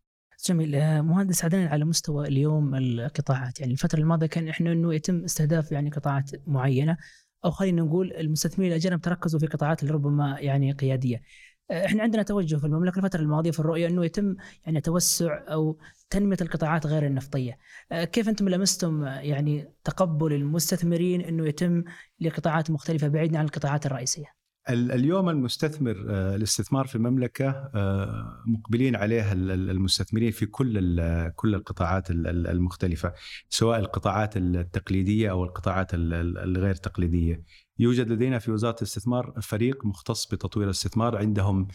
جميل 0.49 0.75
آه، 0.75 1.01
مهندس 1.01 1.45
عدنان 1.45 1.67
على 1.67 1.85
مستوى 1.85 2.29
اليوم 2.29 2.75
القطاعات 2.75 3.61
يعني 3.61 3.73
الفترة 3.73 4.01
الماضية 4.01 4.27
كان 4.27 4.49
إحنا 4.49 4.73
إنه 4.73 4.95
يتم 4.95 5.25
استهداف 5.25 5.73
يعني 5.73 5.91
قطاعات 5.91 6.31
معينة 6.47 6.97
أو 7.45 7.51
خلينا 7.51 7.83
نقول 7.83 8.13
المستثمرين 8.13 8.73
الاجانب 8.73 9.01
تركزوا 9.01 9.41
في 9.41 9.47
قطاعات 9.47 9.85
ربما 9.85 10.37
يعني 10.41 10.73
قيادية. 10.73 11.23
إحنا 11.71 12.03
عندنا 12.03 12.23
توجه 12.23 12.57
في 12.57 12.67
المملكة 12.67 12.99
الفترة 12.99 13.21
الماضية 13.21 13.51
في 13.51 13.61
الرؤية 13.61 13.87
إنه 13.87 14.05
يتم 14.05 14.37
يعني 14.67 14.81
توسع 14.81 15.45
أو 15.53 15.79
تنمية 16.11 16.37
القطاعات 16.41 16.87
غير 16.87 17.07
النفطية. 17.07 17.59
آه، 17.93 18.05
كيف 18.05 18.29
أنتم 18.29 18.49
لمستم 18.49 19.05
يعني 19.05 19.75
تقبل 19.85 20.33
المستثمرين 20.33 21.21
إنه 21.21 21.47
يتم 21.49 21.85
لقطاعات 22.21 22.71
مختلفة 22.71 23.09
بعيدا 23.09 23.39
عن 23.39 23.45
القطاعات 23.45 23.87
الرئيسية؟ 23.87 24.42
اليوم 24.71 25.29
المستثمر 25.29 26.07
آه، 26.09 26.37
الاستثمار 26.37 26.87
في 26.87 26.97
المملكة 26.97 27.49
آه، 27.75 28.43
مقبلين 28.47 28.97
عليها 28.97 29.33
المستثمرين 29.33 30.31
في 30.31 30.47
كل 30.47 31.31
كل 31.37 31.55
القطاعات 31.55 32.11
المختلفة 32.11 33.13
سواء 33.49 33.79
القطاعات 33.79 34.37
التقليدية 34.37 35.31
أو 35.31 35.45
القطاعات 35.45 35.95
الغير 35.95 36.75
تقليدية. 36.75 37.43
يوجد 37.79 38.09
لدينا 38.13 38.39
في 38.39 38.51
وزارة 38.51 38.77
الاستثمار 38.77 39.35
فريق 39.43 39.87
مختص 39.87 40.27
بتطوير 40.27 40.67
الاستثمار 40.67 41.17
عندهم 41.17 41.69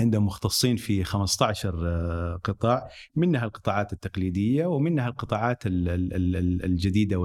عندهم 0.00 0.26
مختصين 0.26 0.76
في 0.76 1.04
15 1.04 1.88
آه، 1.88 2.40
قطاع 2.44 2.88
منها 3.16 3.44
القطاعات 3.44 3.92
التقليدية 3.92 4.66
ومنها 4.66 5.08
القطاعات 5.08 5.62
الجديدة 5.66 7.16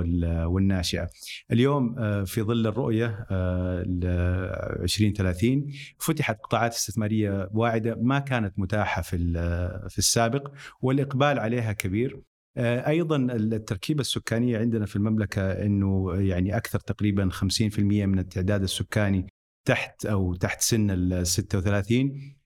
والناشئة. 0.45 1.09
اليوم 1.51 1.99
آه، 1.99 2.23
في 2.23 2.41
ظل 2.41 2.67
الرؤية 2.67 3.25
2030 3.29 5.67
آه، 5.67 5.71
فتحت 5.99 6.39
قطاعات 6.39 6.73
استثمارية 6.73 7.49
واعدة 7.53 7.95
ما 7.95 8.19
كانت 8.19 8.59
متاحة 8.59 9.01
في 9.01 9.97
السابق 9.97 10.51
والإقبال 10.81 11.39
عليها 11.39 11.73
كبير 11.73 12.21
أيضا 12.57 13.15
التركيبة 13.15 14.01
السكانية 14.01 14.57
عندنا 14.57 14.85
في 14.85 14.95
المملكة 14.95 15.51
إنه 15.51 16.15
يعني 16.15 16.57
أكثر 16.57 16.79
تقريبا 16.79 17.29
50% 17.29 17.79
من 17.79 18.19
التعداد 18.19 18.63
السكاني 18.63 19.27
تحت 19.65 20.05
أو 20.05 20.35
تحت 20.35 20.61
سن 20.61 20.91
ال 20.91 21.27
36 21.27 22.11
آه، 22.11 22.38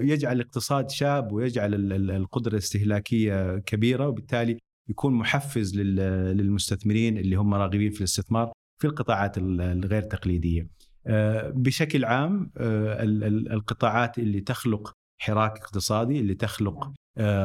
يجعل 0.00 0.36
الاقتصاد 0.36 0.90
شاب 0.90 1.32
ويجعل 1.32 1.92
القدرة 2.10 2.52
الاستهلاكية 2.52 3.58
كبيرة 3.58 4.08
وبالتالي 4.08 4.58
يكون 4.88 5.12
محفز 5.14 5.76
للمستثمرين 5.76 7.18
اللي 7.18 7.36
هم 7.36 7.54
راغبين 7.54 7.90
في 7.90 7.98
الاستثمار 7.98 8.52
في 8.80 8.86
القطاعات 8.86 9.38
الغير 9.38 10.02
تقليدية. 10.02 10.68
آه، 11.06 11.50
بشكل 11.50 12.04
عام 12.04 12.50
آه، 12.56 13.02
القطاعات 13.02 14.18
اللي 14.18 14.40
تخلق 14.40 14.92
حراك 15.22 15.58
اقتصادي 15.58 16.20
اللي 16.20 16.34
تخلق 16.34 16.92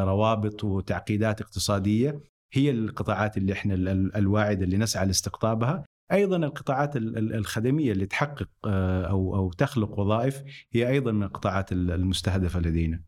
روابط 0.03 0.63
وتعقيدات 0.63 1.41
اقتصادية 1.41 2.22
هي 2.53 2.72
القطاعات 2.72 3.38
اللي 3.38 3.53
إحنا 3.53 3.74
الواعدة 4.15 4.63
اللي 4.63 4.77
نسعى 4.77 5.06
لاستقطابها 5.06 5.86
أيضا 6.12 6.38
القطاعات 6.38 6.96
الخدمية 6.96 7.91
اللي 7.91 8.06
تحقق 8.06 8.50
آه، 8.65 9.06
أو 9.06 9.36
أو 9.36 9.51
تخلق 9.51 10.00
وظائف 10.00 10.44
هي 10.72 10.89
أيضا 10.89 11.12
من 11.12 11.24
القطاعات 11.24 11.72
المستهدفة 11.72 12.60
لدينا. 12.60 13.01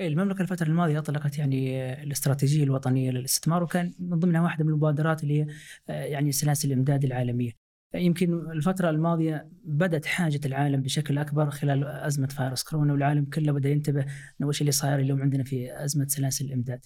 المملكة 0.00 0.42
الفترة 0.42 0.66
الماضية 0.66 0.98
أطلقت 0.98 1.38
يعني 1.38 1.92
الاستراتيجية 2.02 2.64
الوطنية 2.64 3.10
للاستثمار 3.10 3.62
وكان 3.62 3.92
من 3.98 4.18
ضمنها 4.18 4.42
واحدة 4.42 4.64
من 4.64 4.70
المبادرات 4.70 5.22
اللي 5.22 5.42
هي 5.42 5.46
آه، 5.88 6.04
يعني 6.04 6.32
سلاسل 6.32 6.72
الإمداد 6.72 7.04
العالمية. 7.04 7.52
يمكن 7.94 8.50
الفترة 8.50 8.90
الماضية 8.90 9.48
بدت 9.64 10.06
حاجة 10.06 10.40
العالم 10.46 10.82
بشكل 10.82 11.18
أكبر 11.18 11.50
خلال 11.50 11.84
أزمة 11.84 12.26
فيروس 12.26 12.62
كورونا 12.62 12.92
والعالم 12.92 13.24
كله 13.24 13.52
بدأ 13.52 13.68
ينتبه 13.68 14.06
أنه 14.40 14.48
وش 14.48 14.60
اللي 14.60 14.72
صاير 14.72 14.98
اليوم 14.98 15.22
عندنا 15.22 15.44
في 15.44 15.84
أزمة 15.84 16.06
سلاسل 16.06 16.44
الإمداد. 16.44 16.84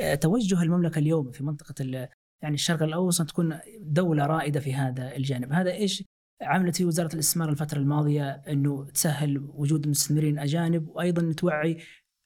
آه، 0.00 0.14
توجه 0.14 0.62
المملكة 0.62 0.98
اليوم 0.98 1.30
في 1.30 1.44
منطقة 1.44 1.74
يعني 2.46 2.54
الشرق 2.54 2.82
الأوسط 2.82 3.28
تكون 3.28 3.58
دولة 3.80 4.26
رائدة 4.26 4.60
في 4.60 4.74
هذا 4.74 5.16
الجانب، 5.16 5.52
هذا 5.52 5.72
إيش 5.72 6.04
عملت 6.42 6.76
فيه 6.76 6.84
وزارة 6.84 7.14
الاستثمار 7.14 7.48
الفترة 7.48 7.78
الماضية 7.78 8.30
إنه 8.30 8.84
تسهل 8.94 9.50
وجود 9.54 9.88
مستثمرين 9.88 10.38
أجانب 10.38 10.88
وأيضا 10.88 11.32
توعي 11.32 11.78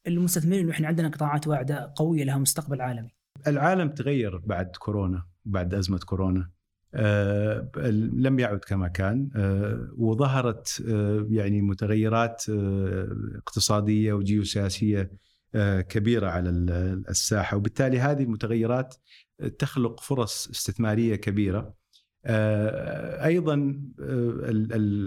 المستثمرين 0.06 0.60
إنه 0.60 0.70
إحنا 0.70 0.88
عندنا 0.88 1.08
قطاعات 1.08 1.46
واعدة 1.46 1.92
قوية 1.96 2.24
لها 2.24 2.38
مستقبل 2.38 2.80
عالمي. 2.80 3.10
العالم 3.46 3.88
تغير 3.88 4.38
بعد 4.38 4.76
كورونا، 4.78 5.24
بعد 5.44 5.74
أزمة 5.74 5.98
كورونا. 5.98 6.50
آه 6.94 7.70
لم 8.14 8.38
يعد 8.38 8.58
كما 8.58 8.88
كان 8.88 9.30
آه 9.36 9.88
وظهرت 9.98 10.84
آه 10.88 11.26
يعني 11.30 11.62
متغيرات 11.62 12.44
آه 12.50 13.08
اقتصادية 13.36 14.12
وجيوسياسية 14.12 15.10
آه 15.54 15.80
كبيرة 15.80 16.28
على 16.28 16.50
الساحة 17.08 17.56
وبالتالي 17.56 18.00
هذه 18.00 18.22
المتغيرات 18.22 18.94
تخلق 19.48 20.00
فرص 20.00 20.48
استثمارية 20.48 21.16
كبيرة 21.16 21.74
آه، 22.26 23.26
أيضا 23.26 23.54
آه، 24.00 24.50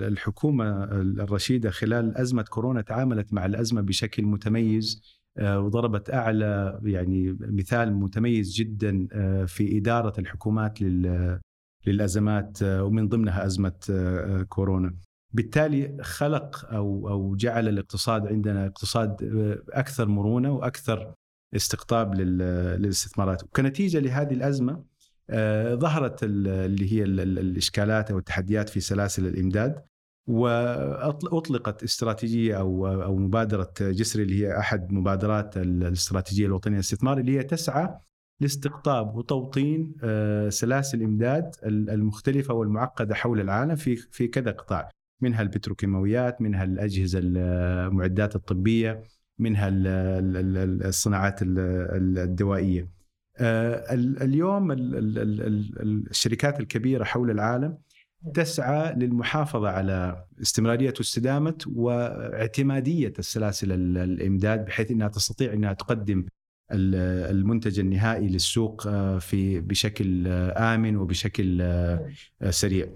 الحكومة 0.07 0.83
الرشيدة 0.83 1.69
خلال 1.69 2.17
أزمة 2.17 2.41
كورونا 2.43 2.81
تعاملت 2.81 3.33
مع 3.33 3.45
الأزمة 3.45 3.81
بشكل 3.81 4.23
متميز 4.23 5.01
آه، 5.37 5.59
وضربت 5.59 6.09
أعلى 6.09 6.79
يعني 6.83 7.37
مثال 7.39 7.93
متميز 7.93 8.53
جدا 8.53 9.07
في 9.45 9.77
إدارة 9.77 10.19
الحكومات 10.19 10.79
للأزمات 11.87 12.57
ومن 12.63 13.07
ضمنها 13.07 13.45
أزمة 13.45 13.73
كورونا. 14.49 14.95
بالتالي 15.33 15.97
خلق 16.01 16.65
أو 16.65 17.09
أو 17.09 17.35
جعل 17.35 17.67
الاقتصاد 17.67 18.27
عندنا 18.27 18.65
اقتصاد 18.65 19.17
أكثر 19.69 20.07
مرونة 20.07 20.51
وأكثر 20.51 21.13
استقطاب 21.55 22.15
للاستثمارات. 22.15 23.43
وكنتيجة 23.43 23.99
لهذه 23.99 24.33
الأزمة 24.33 24.83
آه، 25.29 25.75
ظهرت 25.75 26.23
اللي 26.23 26.93
هي 26.93 27.03
الإشكالات 27.03 28.11
أو 28.11 28.17
التحديات 28.17 28.69
في 28.69 28.79
سلاسل 28.79 29.27
الإمداد 29.27 29.75
واطلقت 30.27 31.83
استراتيجية 31.83 32.59
أو 32.59 32.87
أو 33.03 33.15
مبادرة 33.15 33.73
جسر 33.81 34.19
اللي 34.19 34.43
هي 34.43 34.57
أحد 34.59 34.91
مبادرات 34.91 35.57
الاستراتيجية 35.57 36.45
الوطنية 36.45 36.75
للاستثمار 36.75 37.17
اللي 37.17 37.37
هي 37.37 37.43
تسعى 37.43 37.89
لاستقطاب 38.41 39.15
وتوطين 39.15 39.95
آه، 40.03 40.49
سلاسل 40.49 40.97
الامداد 40.97 41.55
المختلفة 41.63 42.53
والمعقدة 42.53 43.15
حول 43.15 43.39
العالم 43.39 43.75
في 43.75 43.95
في 43.95 44.27
كذا 44.27 44.51
قطاع. 44.51 44.89
منها 45.21 45.41
البتروكيماويات 45.41 46.41
منها 46.41 46.63
الأجهزة 46.63 47.19
المعدات 47.23 48.35
الطبية 48.35 49.03
منها 49.39 49.69
الصناعات 50.87 51.39
الدوائية. 51.41 52.89
اليوم 54.21 54.71
الشركات 54.71 56.59
الكبيرة 56.59 57.03
حول 57.03 57.31
العالم 57.31 57.77
تسعى 58.33 58.93
للمحافظة 58.95 59.69
على 59.69 60.25
استمرارية 60.41 60.93
واستدامه 60.97 61.57
واعتمادية 61.67 63.13
السلاسل 63.19 63.71
الإمداد 63.97 64.65
بحيث 64.65 64.91
إنها 64.91 65.07
تستطيع 65.07 65.53
إنها 65.53 65.73
تقدم 65.73 66.25
المنتج 66.71 67.79
النهائي 67.79 68.27
للسوق 68.27 68.87
آه، 68.87 69.19
في 69.19 69.59
بشكل 69.59 70.27
آه، 70.27 70.75
آمن 70.75 70.97
وبشكل 70.97 71.61
آه، 71.61 72.09
سريع. 72.49 72.87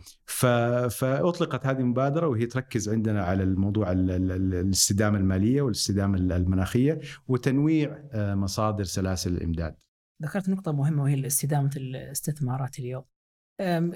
فأطلقت 0.89 1.65
هذه 1.65 1.79
المبادرة 1.79 2.27
وهي 2.27 2.45
تركز 2.45 2.89
عندنا 2.89 3.23
على 3.23 3.43
الموضوع 3.43 3.91
الاستدامة 3.91 5.17
المالية 5.17 5.61
والاستدامة 5.61 6.17
المناخية 6.17 6.99
وتنويع 7.27 8.03
مصادر 8.15 8.83
سلاسل 8.83 9.33
الإمداد. 9.33 9.75
ذكرت 10.23 10.49
نقطة 10.49 10.71
مهمة 10.71 11.03
وهي 11.03 11.27
استدامه 11.27 11.71
الاستثمارات 11.77 12.79
اليوم. 12.79 13.03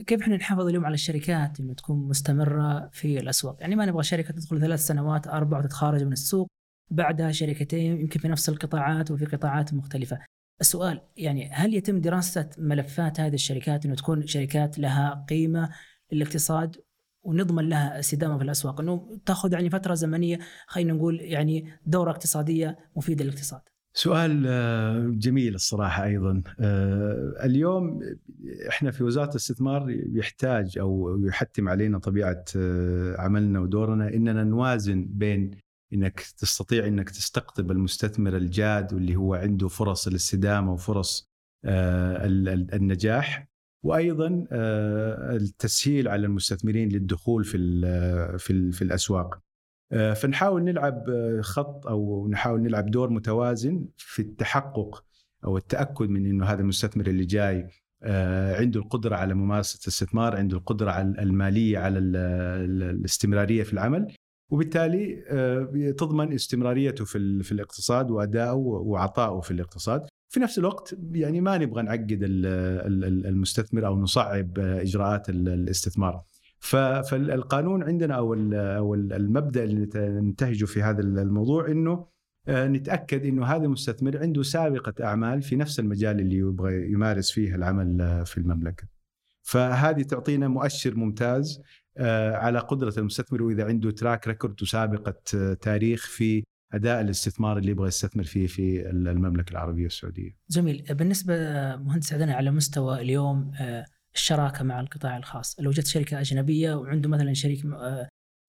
كيف 0.08 0.22
إحنا 0.22 0.36
نحافظ 0.36 0.68
اليوم 0.68 0.86
على 0.86 0.94
الشركات 0.94 1.60
إنه 1.60 1.74
تكون 1.74 2.08
مستمرة 2.08 2.90
في 2.92 3.20
الأسواق؟ 3.20 3.58
يعني 3.60 3.76
ما 3.76 3.86
نبغى 3.86 4.04
شركة 4.04 4.34
تدخل 4.34 4.60
ثلاث 4.60 4.80
سنوات 4.80 5.28
أربع 5.28 5.60
وتتخارج 5.60 6.04
من 6.04 6.12
السوق 6.12 6.48
بعدها 6.92 7.32
شركتين 7.32 8.02
يمكن 8.02 8.20
في 8.20 8.28
نفس 8.28 8.50
القطاعات 8.50 9.12
وفي 9.12 9.26
قطاعات 9.26 9.74
مختلفة. 9.74 10.20
السؤال 10.62 11.02
يعني 11.18 11.50
هل 11.52 11.74
يتم 11.74 12.02
دراسة 12.02 12.50
ملفات 12.58 13.20
هذه 13.20 13.34
الشركات 13.34 13.86
أنه 13.86 13.96
تكون 13.96 14.28
شركات 14.28 14.80
لها 14.80 15.26
قيمة 15.30 15.70
للاقتصاد 16.12 16.76
ونضمن 17.24 17.70
لها 17.70 18.00
استدامة 18.00 18.38
في 18.38 18.44
الأسواق؟ 18.44 18.82
أنه 18.82 19.20
تأخذ 19.26 19.54
يعني 19.54 19.70
فترة 19.70 19.94
زمنية 19.94 20.40
خلينا 20.68 20.94
نقول 20.94 21.22
يعني 21.22 21.74
دورة 21.86 22.12
اقتصادية 22.12 22.78
مفيدة 22.96 23.24
للاقتصاد. 23.24 23.62
سؤال 23.94 24.44
آه، 24.48 25.12
جميل 25.14 25.56
الصراحة 25.56 26.04
أيضا. 26.04 26.44
آه، 26.60 27.34
اليوم 27.44 28.00
إحنا 28.70 28.92
في 28.92 29.04
وزارة 29.04 29.30
الاستثمار 29.30 29.86
يحتاج 29.90 30.78
أو 30.78 31.20
يحتم 31.26 31.70
علينا 31.70 32.00
طبيعة 32.00 32.46
آه، 32.56 33.16
عملنا 33.20 33.60
ودورنا 33.60 34.08
إننا 34.14 34.44
نوازن 34.44 35.08
بين 35.10 35.52
إنك 35.94 36.20
تستطيع 36.20 36.88
إنك 36.88 37.10
تستقطب 37.10 37.72
المستثمر 37.72 38.38
الجاد 38.38 38.94
واللي 38.94 39.16
هو 39.16 39.34
عنده 39.34 39.68
فرص 39.68 40.08
الاستدامة 40.08 40.74
وفرص 40.74 41.32
آه، 41.66 42.26
النجاح 42.74 43.48
وأيضا 43.84 44.46
آه، 44.52 45.36
التسهيل 45.36 46.08
على 46.08 46.26
المستثمرين 46.26 46.90
للدخول 46.90 47.44
في 47.44 47.58
في 48.40 48.72
في 48.72 48.82
الأسواق. 48.82 49.40
آه، 49.92 50.14
فنحاول 50.14 50.64
نلعب 50.64 51.06
خط 51.42 51.88
أو 51.88 52.28
نحاول 52.28 52.62
نلعب 52.62 52.92
دور 52.92 53.10
متوازن 53.10 53.86
في 53.98 54.22
التحقق 54.22 55.04
أو 55.46 55.58
التأكد 55.58 56.10
من 56.10 56.26
إنه 56.26 56.46
هذا 56.46 56.62
المستثمر 56.62 57.08
اللي 57.08 57.26
جاي 57.26 57.68
عنده 58.60 58.80
القدرة 58.80 59.16
على 59.16 59.34
ممارسة 59.34 59.80
الاستثمار، 59.84 60.36
عنده 60.36 60.58
القدرة 60.58 61.02
المالية 61.02 61.80
على 61.80 62.00
الاستمرارية 62.00 63.64
في 63.64 63.74
العمل 63.74 64.16
وبالتالي 64.52 65.24
آه، 65.28 65.92
تضمن 65.98 66.34
استمراريته 66.34 67.06
في 67.06 67.44
في 67.44 67.52
الاقتصاد 67.52 68.12
وادائه 68.12 68.54
وعطائه 68.54 69.40
في 69.40 69.52
الاقتصاد 69.52 70.06
في 70.30 70.40
نفس 70.40 70.58
الوقت 70.58 70.96
يعني 71.12 71.42
ما 71.42 71.58
نبغى 71.58 71.84
نعقد 71.84 72.20
المستثمر 73.26 73.88
أو 73.88 74.00
نصعب 74.00 74.60
إجراءات 74.60 75.30
الاستثمار 75.30 76.22
فالقانون 76.60 77.84
عندنا 77.84 78.16
أو 78.16 78.94
المبدأ 78.94 79.64
اللي 79.64 79.90
ننتهجه 79.96 80.66
في 80.66 80.82
هذا 80.82 81.02
الموضوع 81.02 81.68
إنه 81.68 82.12
آه، 82.48 82.68
نتأكد 82.68 83.26
إنه 83.26 83.46
هذا 83.46 83.66
المستثمر 83.66 84.18
عنده 84.18 84.44
سابقة 84.44 84.94
أعمال 85.04 85.42
في 85.42 85.56
نفس 85.56 85.80
المجال 85.80 86.20
اللي 86.20 86.36
يبغى 86.36 86.92
يمارس 86.92 87.32
فيه 87.32 87.56
العمل 87.56 88.24
في 88.26 88.38
المملكة. 88.38 88.88
فهذه 89.42 90.02
تعطينا 90.02 90.48
مؤشر 90.48 90.96
ممتاز 90.96 91.60
آه، 91.60 91.64
على 92.34 92.60
قدرة 92.60 92.94
المستثمر 92.98 93.44
وإذا 93.44 93.66
عنده 93.66 93.92
track 93.92 94.28
record 94.28 94.62
وسابقة 94.62 95.22
آه، 95.36 95.54
تاريخ 95.54 96.08
في 96.08 96.44
أداء 96.74 97.02
الاستثمار 97.02 97.58
اللي 97.58 97.72
يبغى 97.72 97.88
يستثمر 97.88 98.24
فيه 98.24 98.48
في 98.48 98.90
المملكة 98.90 99.52
العربية 99.52 99.86
السعودية. 99.86 100.38
جميل، 100.50 100.86
بالنسبة 100.90 101.36
مهندس 101.76 102.14
عدنان 102.14 102.30
على 102.30 102.52
مستوى 102.52 103.02
اليوم 103.02 103.52
آه، 103.60 103.86
الشراكة 104.16 104.64
مع 104.64 104.80
القطاع 104.80 105.18
الخاص، 105.18 105.60
لو 105.60 105.72
جت 105.72 105.88
شركة 105.88 106.20
أجنبية 106.20 106.74
وعنده 106.74 107.10
مثلا 107.10 107.34
شريك 107.34 107.66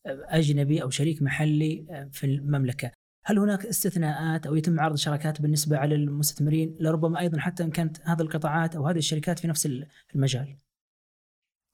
أجنبي 0.06 0.82
أو 0.82 0.90
شريك 0.90 1.22
محلي 1.22 2.08
في 2.12 2.26
المملكة، 2.26 2.90
هل 3.24 3.38
هناك 3.38 3.66
استثناءات 3.66 4.46
أو 4.46 4.54
يتم 4.54 4.80
عرض 4.80 4.96
شراكات 4.96 5.42
بالنسبة 5.42 5.78
على 5.78 5.94
المستثمرين 5.94 6.76
لربما 6.80 7.20
أيضا 7.20 7.38
حتى 7.38 7.62
إن 7.62 7.70
كانت 7.70 7.96
هذه 8.04 8.20
القطاعات 8.20 8.76
أو 8.76 8.86
هذه 8.86 8.98
الشركات 8.98 9.38
في 9.38 9.48
نفس 9.48 9.68
المجال؟ 10.14 10.56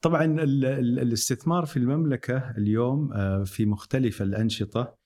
طبعا 0.00 0.24
الاستثمار 0.24 1.66
في 1.66 1.76
المملكة 1.76 2.50
اليوم 2.58 3.12
آه، 3.12 3.44
في 3.44 3.66
مختلف 3.66 4.22
الأنشطة 4.22 4.98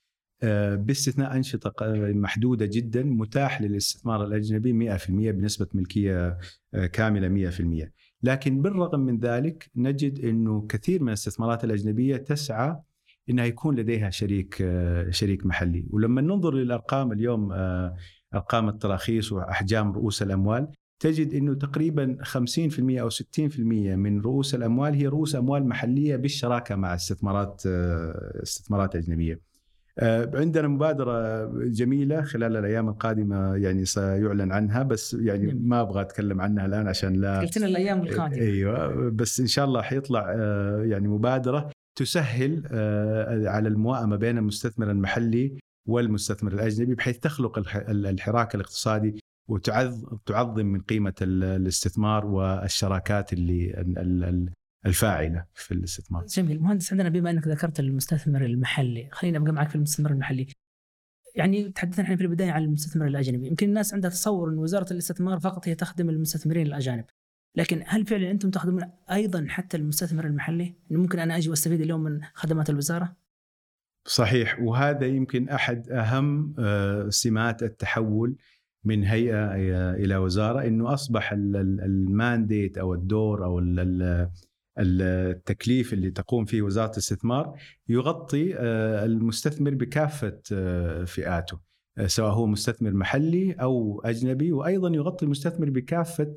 آه، 0.42 0.74
باستثناء 0.74 1.36
أنشطة 1.36 1.74
محدودة 2.12 2.66
جدا 2.66 3.02
متاح 3.02 3.62
للاستثمار 3.62 4.24
الأجنبي 4.24 4.72
100% 4.72 5.10
بنسبة 5.30 5.66
ملكية 5.74 6.38
آه، 6.74 6.86
كاملة 6.86 7.28
100% 7.28 7.92
لكن 8.22 8.62
بالرغم 8.62 9.00
من 9.00 9.18
ذلك 9.18 9.70
نجد 9.76 10.24
إنه 10.24 10.66
كثير 10.66 11.02
من 11.02 11.08
الاستثمارات 11.08 11.64
الأجنبية 11.64 12.16
تسعى 12.16 12.76
إنها 13.30 13.44
يكون 13.44 13.76
لديها 13.76 14.10
شريك 14.10 14.68
شريك 15.10 15.46
محلي. 15.46 15.86
ولما 15.90 16.20
ننظر 16.20 16.54
للأرقام 16.54 17.12
اليوم 17.12 17.52
أرقام 18.34 18.68
التراخيص 18.68 19.32
وأحجام 19.32 19.92
رؤوس 19.92 20.22
الأموال 20.22 20.68
تجد 21.02 21.34
إنه 21.34 21.54
تقريبا 21.54 22.16
50% 22.22 23.00
أو 23.00 23.10
60% 23.10 23.58
من 23.58 24.20
رؤوس 24.20 24.54
الأموال 24.54 24.94
هي 24.94 25.06
رؤوس 25.06 25.36
أموال 25.36 25.68
محلية 25.68 26.16
بالشراكة 26.16 26.76
مع 26.76 26.94
استثمارات 26.94 27.62
آه، 27.66 28.40
استثمارات 28.42 28.96
أجنبية. 28.96 29.40
آه، 29.98 30.30
عندنا 30.34 30.68
مبادرة 30.68 31.44
جميلة 31.54 32.22
خلال 32.22 32.56
الأيام 32.56 32.88
القادمة 32.88 33.56
يعني 33.56 33.84
سيعلن 33.84 34.52
عنها 34.52 34.82
بس 34.82 35.14
يعني 35.14 35.54
ما 35.54 35.80
أبغى 35.80 36.00
أتكلم 36.00 36.40
عنها 36.40 36.66
الآن 36.66 36.88
عشان 36.88 37.12
لا 37.12 37.40
قلت 37.40 37.58
لنا 37.58 37.66
الأيام 37.66 38.02
القادمة 38.02 38.42
أيوة 38.42 39.10
بس 39.10 39.40
إن 39.40 39.46
شاء 39.46 39.64
الله 39.64 39.82
حيطلع 39.82 40.34
آه، 40.36 40.82
يعني 40.82 41.08
مبادرة 41.08 41.70
تسهل 41.98 42.62
على 43.46 43.68
الموائمة 43.68 44.16
بين 44.16 44.38
المستثمر 44.38 44.90
المحلي 44.90 45.58
والمستثمر 45.88 46.52
الأجنبي 46.52 46.94
بحيث 46.94 47.18
تخلق 47.18 47.58
الحراك 47.88 48.54
الاقتصادي 48.54 49.22
وتعظم 49.52 50.66
من 50.66 50.80
قيمة 50.80 51.14
الاستثمار 51.22 52.26
والشراكات 52.26 53.32
اللي 53.32 53.84
الفاعلة 54.86 55.44
في 55.54 55.74
الاستثمار. 55.74 56.26
جميل، 56.26 56.62
مهندس 56.62 56.92
عندنا 56.92 57.08
بما 57.08 57.30
إنك 57.30 57.48
ذكرت 57.48 57.80
المستثمر 57.80 58.44
المحلي، 58.44 59.08
خلينا 59.12 59.38
أبقى 59.38 59.52
معك 59.52 59.68
في 59.68 59.74
المستثمر 59.74 60.10
المحلي. 60.10 60.46
يعني 61.34 61.70
تحدثنا 61.70 62.04
إحنا 62.04 62.16
في 62.16 62.22
البداية 62.22 62.50
عن 62.50 62.62
المستثمر 62.62 63.06
الأجنبي، 63.06 63.46
يمكن 63.46 63.68
الناس 63.68 63.94
عندها 63.94 64.10
تصور 64.10 64.50
إن 64.50 64.58
وزارة 64.58 64.92
الاستثمار 64.92 65.40
فقط 65.40 65.68
هي 65.68 65.74
تخدم 65.74 66.10
المستثمرين 66.10 66.66
الأجانب. 66.66 67.04
لكن 67.56 67.82
هل 67.86 68.06
فعلا 68.06 68.30
أنتم 68.30 68.50
تخدمون 68.50 68.82
أيضا 69.10 69.46
حتى 69.48 69.76
المستثمر 69.76 70.26
المحلي؟ 70.26 70.74
انه 70.90 71.00
ممكن 71.00 71.18
أنا 71.18 71.36
أجي 71.36 71.50
وأستفيد 71.50 71.80
اليوم 71.80 72.00
من 72.00 72.20
خدمات 72.34 72.70
الوزارة؟ 72.70 73.16
صحيح 74.06 74.60
وهذا 74.60 75.06
يمكن 75.06 75.48
أحد 75.48 75.90
أهم 75.90 76.54
آه، 76.58 77.08
سمات 77.08 77.62
التحول 77.62 78.36
من 78.84 79.04
هيئة 79.04 79.54
إلى 79.94 80.16
وزارة 80.16 80.66
إنه 80.66 80.94
أصبح 80.94 81.32
ال 81.32 81.50
mandate 81.50 82.78
أو 82.78 82.94
الدور 82.94 83.44
أو 83.44 83.60
التكليف 84.78 85.92
اللي 85.92 86.10
تقوم 86.10 86.44
فيه 86.44 86.62
وزارة 86.62 86.92
الاستثمار 86.92 87.58
يغطي 87.88 88.54
آه، 88.56 89.04
المستثمر 89.04 89.74
بكافة 89.74 90.40
آه، 90.52 91.04
فئاته 91.04 91.60
آه، 91.98 92.06
سواء 92.06 92.32
هو 92.32 92.46
مستثمر 92.46 92.92
محلي 92.92 93.52
أو 93.52 94.02
أجنبي 94.04 94.52
وأيضا 94.52 94.88
يغطي 94.88 95.24
المستثمر 95.24 95.70
بكافة 95.70 96.34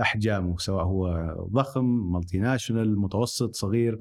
أحجامه 0.00 0.58
سواء 0.58 0.84
هو 0.84 1.34
ضخم 1.52 2.12
multinational 2.12 2.98
متوسط 2.98 3.54
صغير 3.54 4.00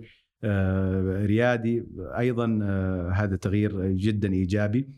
ريادي 1.26 1.86
أيضا 1.98 2.60
هذا 3.13 3.36
تغيير 3.36 3.91
جدا 3.91 4.34
إيجابي 4.34 4.89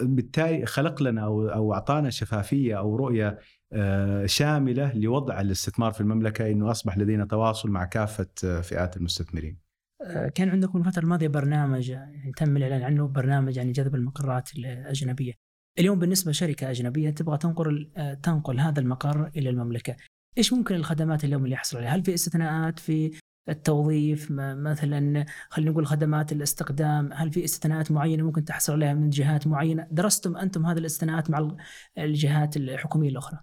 بالتالي 0.00 0.66
خلق 0.66 1.02
لنا 1.02 1.24
أو 1.24 1.48
أو 1.48 1.74
أعطانا 1.74 2.10
شفافية 2.10 2.78
أو 2.78 2.96
رؤية 2.96 3.38
آه، 3.72 4.26
شاملة 4.26 4.92
لوضع 4.92 5.40
الاستثمار 5.40 5.92
في 5.92 6.00
المملكة 6.00 6.50
إنه 6.50 6.70
أصبح 6.70 6.98
لدينا 6.98 7.24
تواصل 7.24 7.70
مع 7.70 7.84
كافة 7.84 8.28
آه، 8.44 8.60
فئات 8.60 8.96
المستثمرين. 8.96 9.58
آه، 10.02 10.28
كان 10.28 10.48
عندكم 10.48 10.78
الفترة 10.78 11.02
الماضية 11.02 11.28
برنامج 11.28 11.88
يعني 11.88 12.32
تم 12.36 12.56
الإعلان 12.56 12.82
عنه 12.82 13.08
برنامج 13.08 13.56
يعني 13.56 13.72
جذب 13.72 13.94
المقرات 13.94 14.54
الأجنبية. 14.56 15.32
اليوم 15.78 15.98
بالنسبة 15.98 16.30
لشركة 16.30 16.70
أجنبية 16.70 17.10
تبغى 17.10 17.38
تنقل 17.38 17.90
تنقل 18.22 18.60
هذا 18.60 18.80
المقر 18.80 19.30
إلى 19.36 19.50
المملكة. 19.50 19.96
إيش 20.38 20.52
ممكن 20.52 20.74
الخدمات 20.74 21.24
اليوم 21.24 21.44
اللي 21.44 21.54
يحصل 21.54 21.76
عليها؟ 21.76 21.90
هل 21.90 22.04
في 22.04 22.14
استثناءات 22.14 22.78
في 22.78 23.10
التوظيف 23.48 24.30
مثلا 24.30 25.24
خلينا 25.48 25.70
نقول 25.70 25.86
خدمات 25.86 26.32
الاستقدام 26.32 27.12
هل 27.12 27.32
في 27.32 27.44
استثناءات 27.44 27.92
معينة 27.92 28.22
ممكن 28.22 28.44
تحصل 28.44 28.72
عليها 28.72 28.94
من 28.94 29.10
جهات 29.10 29.46
معينة؟ 29.46 29.86
درستم 29.90 30.36
أنتم 30.36 30.66
هذه 30.66 30.78
الاستثناءات 30.78 31.30
مع 31.30 31.56
الجهات 31.98 32.56
الحكومية 32.56 33.08
الأخرى. 33.08 33.40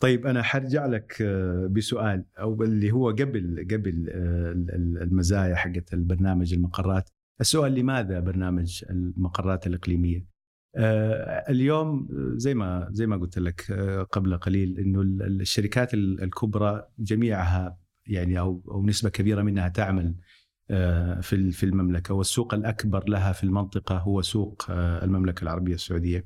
طيب 0.00 0.26
أنا 0.26 0.42
حرجع 0.42 0.86
لك 0.86 1.22
آه، 1.22 1.66
بسؤال 1.66 2.24
أو 2.38 2.62
اللي 2.62 2.92
هو 2.92 3.10
قبل 3.10 3.66
قبل 3.70 4.10
آه، 4.10 4.52
المزايا 5.02 5.54
حقت 5.54 5.94
البرنامج 5.94 6.54
المقرات. 6.54 7.10
السؤال 7.40 7.74
لماذا 7.74 8.20
برنامج 8.20 8.84
المقرات 8.90 9.66
الإقليمية؟ 9.66 10.26
آه، 10.76 11.50
اليوم 11.50 12.08
زي 12.36 12.54
ما 12.54 12.88
زي 12.90 13.06
ما 13.06 13.16
قلت 13.16 13.38
لك 13.38 13.72
قبل 14.12 14.36
قليل 14.36 14.78
إنه 14.78 15.02
الشركات 15.02 15.94
الكبرى 15.94 16.88
جميعها 16.98 17.79
يعني 18.10 18.38
أو 18.38 18.62
أو 18.70 18.86
نسبة 18.86 19.10
كبيرة 19.10 19.42
منها 19.42 19.68
تعمل 19.68 20.14
في 21.22 21.52
في 21.52 21.62
المملكة 21.62 22.14
والسوق 22.14 22.54
الأكبر 22.54 23.08
لها 23.08 23.32
في 23.32 23.44
المنطقة 23.44 23.98
هو 23.98 24.22
سوق 24.22 24.66
المملكة 24.70 25.42
العربية 25.42 25.74
السعودية. 25.74 26.24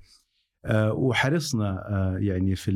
آه، 0.65 0.93
وحرصنا 0.93 1.89
آه، 1.89 2.19
يعني 2.19 2.57
في 2.57 2.71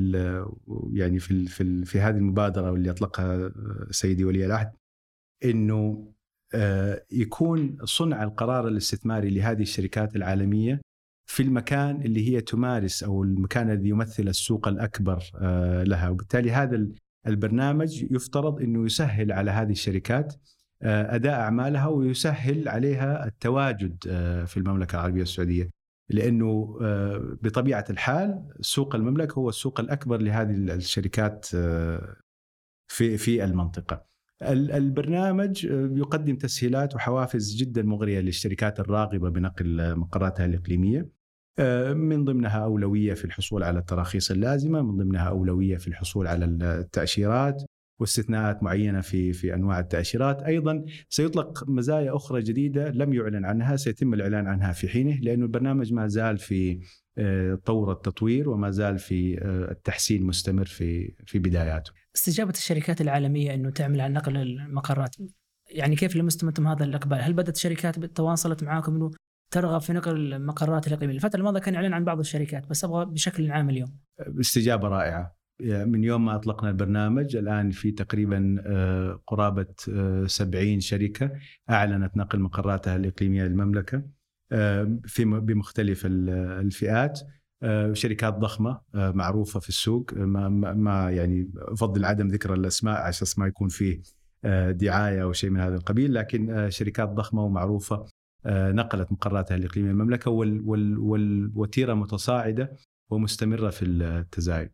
يعني 0.93 1.19
في 1.19 1.47
في, 1.47 1.85
في 1.85 2.01
هذه 2.01 2.17
المبادرة 2.17 2.73
واللي 2.73 2.91
أطلقها 2.91 3.35
آه، 3.37 3.87
سيدي 3.91 4.25
ولي 4.25 4.47
العهد 4.47 4.73
إنه 5.45 6.13
يكون 7.13 7.79
صنع 7.85 8.23
القرار 8.23 8.69
الاستثماري 8.69 9.31
لهذه 9.31 9.63
الشركات 9.63 10.17
العالمية 10.17 10.81
في 11.27 11.43
المكان 11.43 12.03
اللي 12.03 12.29
هي 12.29 12.41
تمارس 12.41 13.03
أو 13.03 13.23
المكان 13.23 13.71
الذي 13.71 13.89
يمثل 13.89 14.29
السوق 14.29 14.69
الأكبر 14.69 15.23
لها 15.85 16.09
وبالتالي 16.09 16.51
هذا 16.51 16.89
البرنامج 17.29 18.03
يفترض 18.11 18.61
إنه 18.61 18.87
يسهل 18.87 19.33
على 19.33 19.51
هذه 19.51 19.71
الشركات 19.71 20.35
أداء 20.83 21.41
أعمالها 21.41 21.87
ويسهل 21.87 22.69
عليها 22.69 23.27
التواجد 23.27 23.97
في 24.47 24.57
المملكة 24.57 24.95
العربية 24.97 25.23
السعودية. 25.23 25.71
لأنه 26.11 26.79
آه، 26.83 27.37
بطبيعة 27.43 27.85
الحال 27.91 28.49
سوق 28.61 28.95
المملكة 28.95 29.35
هو 29.35 29.49
السوق 29.49 29.81
الأكبر 29.81 30.21
لهذه 30.21 30.51
الشركات 30.51 31.47
آه، 31.55 32.17
في 32.89 33.17
في 33.17 33.45
المنطقة. 33.45 34.09
البرنامج 34.43 35.67
آه، 35.67 35.91
يقدم 35.93 36.37
تسهيلات 36.37 36.95
وحوافز 36.95 37.57
جدا 37.57 37.83
مغرية 37.83 38.21
للشركات 38.21 38.81
الراغبة 38.81 39.31
بنقل 39.31 39.97
مقراتها 39.97 40.47
الإقليمية 40.47 41.09
من 41.95 42.25
ضمنها 42.25 42.59
أولوية 42.59 43.15
في 43.15 43.25
الحصول 43.25 43.63
على 43.63 43.79
التراخيص 43.79 44.31
اللازمة، 44.31 44.83
من 44.83 44.97
ضمنها 44.97 45.29
أولوية 45.29 45.77
في 45.77 45.89
الحصول 45.89 46.27
على 46.27 46.45
التأشيرات، 46.45 47.63
واستثناءات 48.01 48.63
معينة 48.63 49.01
في 49.01 49.33
في 49.33 49.55
أنواع 49.55 49.81
التأشيرات، 49.81 50.43
أيضا 50.43 50.85
سيطلق 51.09 51.65
مزايا 51.69 52.17
أخرى 52.17 52.43
جديدة 52.43 52.91
لم 52.91 53.13
يعلن 53.13 53.45
عنها 53.45 53.77
سيتم 53.77 54.15
الإعلان 54.15 54.47
عنها 54.47 54.73
في 54.73 54.89
حينه 54.89 55.19
لأنه 55.23 55.45
البرنامج 55.45 55.93
ما 55.93 56.07
زال 56.07 56.39
في 56.39 56.81
آه، 57.19 57.55
طور 57.55 57.93
التطوير 57.93 58.49
وما 58.49 58.71
زال 58.71 58.99
في 58.99 59.39
آه، 59.43 59.71
التحسين 59.71 60.23
مستمر 60.23 60.65
في 60.65 61.15
في 61.27 61.39
بداياته. 61.39 61.93
استجابه 62.17 62.51
الشركات 62.51 63.01
العالمية 63.01 63.55
إنه 63.55 63.71
تعمل 63.71 64.01
عن 64.01 64.13
نقل 64.13 64.37
المقرات 64.37 65.17
يعني 65.71 65.97
كيف 65.97 66.17
لمستم 66.17 66.49
أنتم 66.49 66.67
هذا 66.67 66.85
الإقبال؟ 66.85 67.19
هل 67.19 67.33
بدأت 67.33 67.57
الشركات 67.57 68.05
تواصلت 68.05 68.63
معاكم 68.63 68.95
إنه 68.95 69.11
ترغب 69.51 69.81
في 69.81 69.93
نقل 69.93 70.33
المقرات 70.35 70.87
الاقليميه؟ 70.87 71.15
الفترة 71.15 71.39
الماضيه 71.39 71.61
كان 71.61 71.75
اعلان 71.75 71.93
عن 71.93 72.05
بعض 72.05 72.19
الشركات 72.19 72.69
بس 72.69 72.85
أبغى 72.85 73.05
بشكل 73.05 73.51
عام 73.51 73.71
اليوم. 73.71 73.99
استجابه 74.41 74.89
رائعة 74.89 75.39
من 75.61 76.05
يوم 76.05 76.25
ما 76.25 76.35
أطلقنا 76.35 76.71
البرنامج 76.71 77.37
الآن 77.37 77.71
في 77.71 77.91
تقريبا 77.91 78.57
آه، 78.67 79.23
قرابة 79.27 79.67
70 80.27 80.75
آه، 80.75 80.79
شركة 80.79 81.31
أعلنت 81.71 82.17
نقل 82.17 82.41
مقراتها 82.41 82.97
الإقليمية 82.97 83.45
للمملكة 83.45 84.03
آه، 84.53 84.99
في 85.05 85.25
بمختلف 85.25 86.07
الفئات 86.07 87.21
شركات 87.93 88.35
ضخمة 88.35 88.81
معروفة 88.95 89.61
في 89.61 89.69
السوق 89.69 90.15
ما, 90.15 90.49
ما 90.75 91.11
يعني 91.11 91.51
افضل 91.57 92.05
عدم 92.05 92.29
ذكر 92.29 92.55
الأسماء 92.55 93.01
عشان 93.01 93.27
ما 93.39 93.47
يكون 93.47 93.69
فيه 93.69 94.03
دعاية 94.71 95.23
أو 95.23 95.33
شيء 95.33 95.51
من 95.51 95.61
هذا 95.61 95.75
القبيل 95.75 96.15
لكن 96.15 96.67
شركات 96.71 97.09
ضخمة 97.09 97.45
ومعروفة 97.45 98.07
نقلت 98.47 99.13
مقراتها 99.13 99.55
الاقليميه 99.55 99.91
للمملكه 99.91 100.31
والوتيرة 100.31 101.95
متصاعدة 101.95 102.77
ومستمرة 103.11 103.71
في 103.71 103.85
التزايد. 103.85 104.71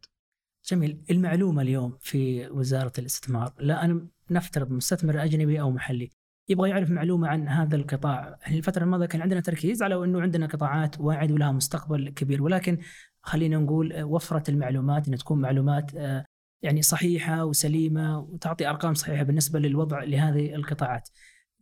جميل 0.70 1.04
المعلومة 1.10 1.62
اليوم 1.62 1.96
في 2.00 2.48
وزارة 2.48 2.92
الاستثمار 2.98 3.52
لا 3.58 3.84
أنا 3.84 4.06
نفترض 4.30 4.70
مستثمر 4.70 5.24
أجنبي 5.24 5.60
أو 5.60 5.70
محلي 5.70 6.10
يبغى 6.48 6.70
يعرف 6.70 6.90
معلومة 6.90 7.28
عن 7.28 7.48
هذا 7.48 7.76
القطاع 7.76 8.38
الفترة 8.48 8.84
الماضية 8.84 9.06
كان 9.06 9.22
عندنا 9.22 9.40
تركيز 9.40 9.82
على 9.82 10.04
إنه 10.04 10.20
عندنا 10.20 10.46
قطاعات 10.46 11.00
وأعد 11.00 11.32
ولها 11.32 11.52
مستقبل 11.52 12.08
كبير 12.08 12.42
ولكن 12.42 12.78
خلينا 13.22 13.56
نقول 13.56 14.02
وفرت 14.02 14.48
المعلومات 14.48 15.08
ان 15.08 15.16
تكون 15.16 15.40
معلومات 15.40 15.94
آه، 15.94 16.24
يعني 16.62 16.82
صحيحة 16.82 17.44
وسليمة 17.44 18.18
وتعطي 18.18 18.68
أرقام 18.68 18.94
صحيحة 18.94 19.22
بالنسبة 19.22 19.58
للوضع 19.58 20.02
لهذه 20.04 20.54
القطاعات. 20.54 21.08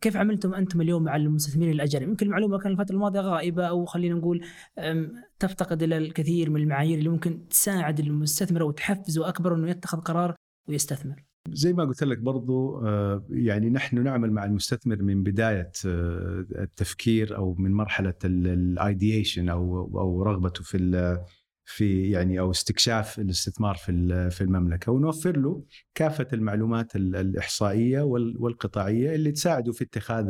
كيف 0.03 0.17
عملتم 0.17 0.55
أنتم 0.55 0.81
اليوم 0.81 1.03
مع 1.03 1.17
المستثمرين 1.17 1.71
الأجانب؟ 1.71 2.09
يمكن 2.09 2.27
المعلومة 2.27 2.59
كان 2.59 2.73
الفترة 2.73 2.95
الماضية 2.95 3.21
غائبة 3.21 3.65
أو 3.67 3.85
خلينا 3.85 4.15
نقول 4.15 4.45
تفتقد 5.38 5.83
إلى 5.83 5.97
الكثير 5.97 6.51
من 6.51 6.61
المعايير 6.61 6.99
اللي 6.99 7.09
ممكن 7.09 7.49
تساعد 7.49 8.01
المستثمر 8.01 8.62
أو 8.62 8.71
تحفزه 8.71 9.29
أكبر 9.29 9.55
إنه 9.55 9.71
يتخذ 9.71 9.99
قرار 9.99 10.35
ويستثمر. 10.69 11.25
زي 11.49 11.73
ما 11.73 11.85
قلت 11.85 12.05
لك 12.05 12.19
برضو 12.19 12.79
آه، 12.87 13.27
يعني 13.31 13.71
نحن 13.71 14.03
نعمل 14.03 14.33
مع 14.33 14.45
المستثمر 14.45 15.03
من 15.03 15.23
بداية 15.23 15.73
آه، 15.87 16.47
التفكير 16.59 17.37
أو 17.37 17.55
من 17.55 17.73
مرحلة 17.73 18.15
الايديشن 18.25 19.49
أو 19.49 19.81
أو 20.01 20.23
رغبته 20.23 20.65
في 20.65 20.77
في 21.64 22.11
يعني 22.11 22.40
أو 22.40 22.51
استكشاف 22.51 23.18
الاستثمار 23.18 23.75
في 23.75 24.31
في 24.31 24.40
المملكة 24.40 24.92
ونوفر 24.92 25.37
له 25.37 25.62
كافة 25.94 26.29
المعلومات 26.33 26.96
الإحصائية 26.96 28.03
والقطاعية 28.03 29.14
اللي 29.14 29.33
تساعده 29.33 29.72
في 29.72 29.85
اتخاذ 29.85 30.25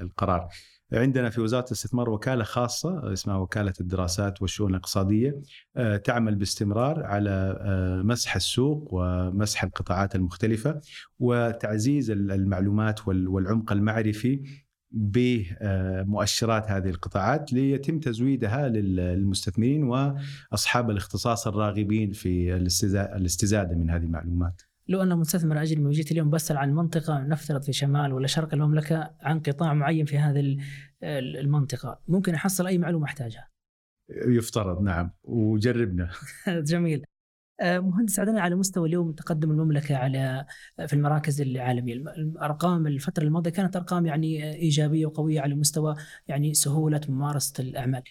القرار. 0.00 0.48
عندنا 0.92 1.30
في 1.30 1.40
وزارة 1.40 1.66
الاستثمار 1.66 2.10
وكالة 2.10 2.44
خاصة 2.44 3.12
اسمها 3.12 3.36
وكالة 3.36 3.72
الدراسات 3.80 4.42
والشؤون 4.42 4.70
الاقتصادية 4.70 5.40
آه، 5.76 5.96
تعمل 5.96 6.34
باستمرار 6.34 7.04
على 7.04 7.58
آه، 7.60 8.02
مسح 8.02 8.36
السوق 8.36 8.88
ومسح 8.92 9.64
القطاعات 9.64 10.14
المختلفة 10.14 10.80
وتعزيز 11.18 12.10
المعلومات 12.10 13.08
والعمق 13.08 13.72
المعرفي 13.72 14.42
بمؤشرات 14.90 16.70
هذه 16.70 16.88
القطاعات 16.88 17.52
ليتم 17.52 18.00
تزويدها 18.00 18.68
للمستثمرين 18.68 19.84
وأصحاب 19.84 20.90
الاختصاص 20.90 21.46
الراغبين 21.46 22.12
في 22.12 22.56
الاستزادة 22.56 23.76
من 23.76 23.90
هذه 23.90 24.02
المعلومات. 24.02 24.62
لو 24.88 25.02
أنا 25.02 25.14
مستثمر 25.14 25.62
اجنبي 25.62 25.86
وجيت 25.86 26.12
اليوم 26.12 26.30
بسال 26.30 26.56
عن 26.56 26.74
منطقة 26.74 27.18
نفترض 27.18 27.62
في 27.62 27.72
شمال 27.72 28.12
ولا 28.12 28.26
شرق 28.26 28.54
المملكه 28.54 29.14
عن 29.20 29.40
قطاع 29.40 29.74
معين 29.74 30.06
في 30.06 30.18
هذه 30.18 30.56
المنطقة، 31.02 32.00
ممكن 32.08 32.34
أحصل 32.34 32.66
أي 32.66 32.78
معلومة 32.78 33.04
أحتاجها. 33.04 33.48
يفترض 34.26 34.82
نعم 34.82 35.10
وجربنا. 35.24 36.10
جميل. 36.48 37.04
آه، 37.60 37.78
مهندس 37.78 38.20
عدنان 38.20 38.38
على 38.38 38.54
مستوى 38.54 38.88
اليوم 38.88 39.12
تقدم 39.12 39.50
المملكة 39.50 39.96
على 39.96 40.46
في 40.86 40.92
المراكز 40.92 41.40
العالمية، 41.40 41.94
الأرقام 41.94 42.86
الفترة 42.86 43.24
الماضية 43.24 43.50
كانت 43.50 43.76
أرقام 43.76 44.06
يعني 44.06 44.54
إيجابية 44.54 45.06
وقوية 45.06 45.40
على 45.40 45.54
مستوى 45.54 45.96
يعني 46.28 46.54
سهولة 46.54 47.00
ممارسة 47.08 47.62
الأعمال. 47.62 48.02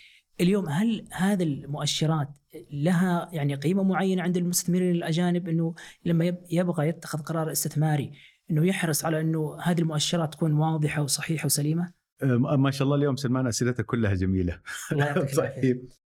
اليوم 0.42 0.70
هل 0.70 1.08
هذه 1.12 1.44
المؤشرات 1.44 2.30
لها 2.72 3.30
يعني 3.34 3.56
قيمة 3.56 3.84
معينة 3.84 4.24
عند 4.24 4.38
المستثمرين 4.38 4.96
الأجانب 4.96 5.50
إنه 5.50 5.76
لما 6.06 6.38
يبغى 6.52 6.88
يتخذ 6.88 7.20
قرار 7.20 7.52
استثماري 7.52 8.12
إنه 8.52 8.68
يحرص 8.68 9.06
على 9.06 9.22
إنه 9.22 9.58
هذه 9.62 9.80
المؤشرات 9.80 10.34
تكون 10.34 10.54
واضحة 10.54 11.02
وصحيحة 11.02 11.46
وسليمة؟ 11.46 11.94
آه، 12.24 12.38
ما 12.38 12.72
شاء 12.72 12.86
الله 12.86 12.96
اليوم 12.98 13.16
سلمان 13.16 13.48
أسئلتك 13.48 13.86
كلها 13.86 14.14
جميلة. 14.14 14.60
الله 14.92 15.14
طيب 15.14 15.90
آه، 15.90 16.05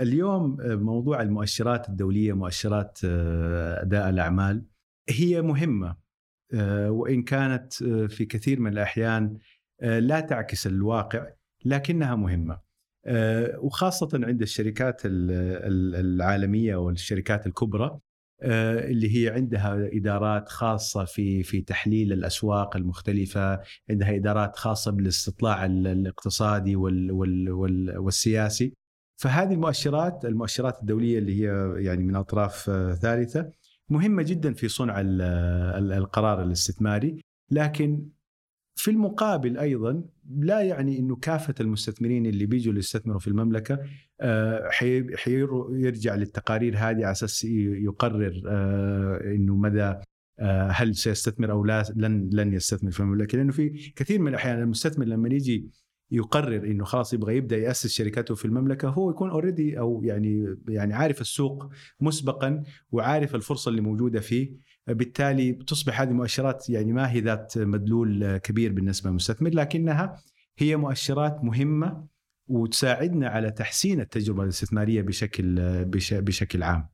اليوم 0.00 0.60
آه، 0.60 0.74
موضوع 0.74 1.22
المؤشرات 1.22 1.88
الدولية 1.88 2.32
مؤشرات 2.32 2.98
آه، 3.04 3.82
أداء 3.82 4.10
الأعمال 4.10 4.64
هي 5.08 5.42
مهمة 5.42 6.06
وإن 6.88 7.22
كانت 7.22 7.74
في 8.08 8.24
كثير 8.24 8.60
من 8.60 8.72
الأحيان 8.72 9.38
لا 9.82 10.20
تعكس 10.20 10.66
الواقع 10.66 11.26
لكنها 11.64 12.14
مهمة 12.14 12.60
وخاصة 13.58 14.08
عند 14.14 14.42
الشركات 14.42 15.02
العالمية 15.04 16.76
والشركات 16.76 17.46
الكبرى 17.46 17.98
اللي 18.42 19.16
هي 19.16 19.30
عندها 19.30 19.88
إدارات 19.92 20.48
خاصة 20.48 21.04
في 21.04 21.42
في 21.42 21.60
تحليل 21.60 22.12
الأسواق 22.12 22.76
المختلفة، 22.76 23.60
عندها 23.90 24.16
إدارات 24.16 24.56
خاصة 24.56 24.90
بالاستطلاع 24.90 25.64
الاقتصادي 25.66 26.76
والسياسي. 27.96 28.74
فهذه 29.16 29.52
المؤشرات 29.52 30.24
المؤشرات 30.24 30.80
الدولية 30.80 31.18
اللي 31.18 31.42
هي 31.42 31.74
يعني 31.84 32.04
من 32.04 32.16
أطراف 32.16 32.70
ثالثة 33.02 33.50
مهمة 33.88 34.22
جدا 34.22 34.54
في 34.54 34.68
صنع 34.68 35.00
القرار 35.00 36.42
الاستثماري. 36.42 37.22
لكن 37.50 38.08
في 38.76 38.90
المقابل 38.90 39.58
أيضا 39.58 40.04
لا 40.38 40.60
يعني 40.60 40.98
إنه 40.98 41.16
كافة 41.16 41.54
المستثمرين 41.60 42.26
اللي 42.26 42.46
بيجوا 42.46 42.74
يستثمروا 42.74 43.18
في 43.18 43.28
المملكة 43.28 43.78
آه، 44.20 44.68
حيرجع 45.16 46.14
للتقارير 46.14 46.76
هذه 46.76 46.80
على 46.80 47.10
أساس 47.10 47.44
يقرر 47.44 48.42
آه، 48.46 49.20
إنه 49.24 49.56
مدى 49.56 49.94
آه، 50.38 50.68
هل 50.68 50.96
سيستثمر 50.96 51.50
أو 51.50 51.64
لا 51.64 51.84
لن 51.96 52.30
لن 52.32 52.54
يستثمر 52.54 52.90
في 52.90 53.00
المملكة. 53.00 53.38
لأنه 53.38 53.52
في 53.52 53.92
كثير 53.96 54.20
من 54.20 54.28
الأحيان 54.28 54.58
المستثمر 54.58 55.04
لما 55.04 55.28
يجي 55.28 55.70
يقرر 56.10 56.64
إنه 56.66 56.84
خلاص 56.84 57.12
يبغى 57.12 57.36
يبدأ 57.36 57.56
يأسس 57.56 57.86
شركته 57.86 58.34
في 58.34 58.44
المملكة 58.44 58.88
هو 58.88 59.10
يكون 59.10 59.30
اوريدي 59.30 59.78
أو 59.78 60.02
يعني 60.04 60.56
يعني 60.68 60.94
عارف 60.94 61.20
السوق 61.20 61.68
مسبقا 62.00 62.62
وعارف 62.90 63.34
الفرصة 63.34 63.68
اللي 63.68 63.80
موجودة 63.80 64.20
فيه 64.20 64.56
بالتالي 64.86 65.52
تصبح 65.52 66.00
هذه 66.00 66.10
مؤشرات 66.10 66.70
يعني 66.70 66.92
ما 66.92 67.10
هي 67.10 67.20
ذات 67.20 67.58
مدلول 67.58 68.36
كبير 68.36 68.72
بالنسبة 68.72 69.10
للمستثمر 69.10 69.50
لكنها 69.50 70.16
هي 70.58 70.76
مؤشرات 70.76 71.44
مهمة 71.44 72.06
وتساعدنا 72.48 73.28
على 73.28 73.50
تحسين 73.50 74.00
التجربة 74.00 74.42
الاستثمارية 74.42 75.02
بشكل 75.02 75.84
بشكل 76.10 76.62
عام. 76.62 76.88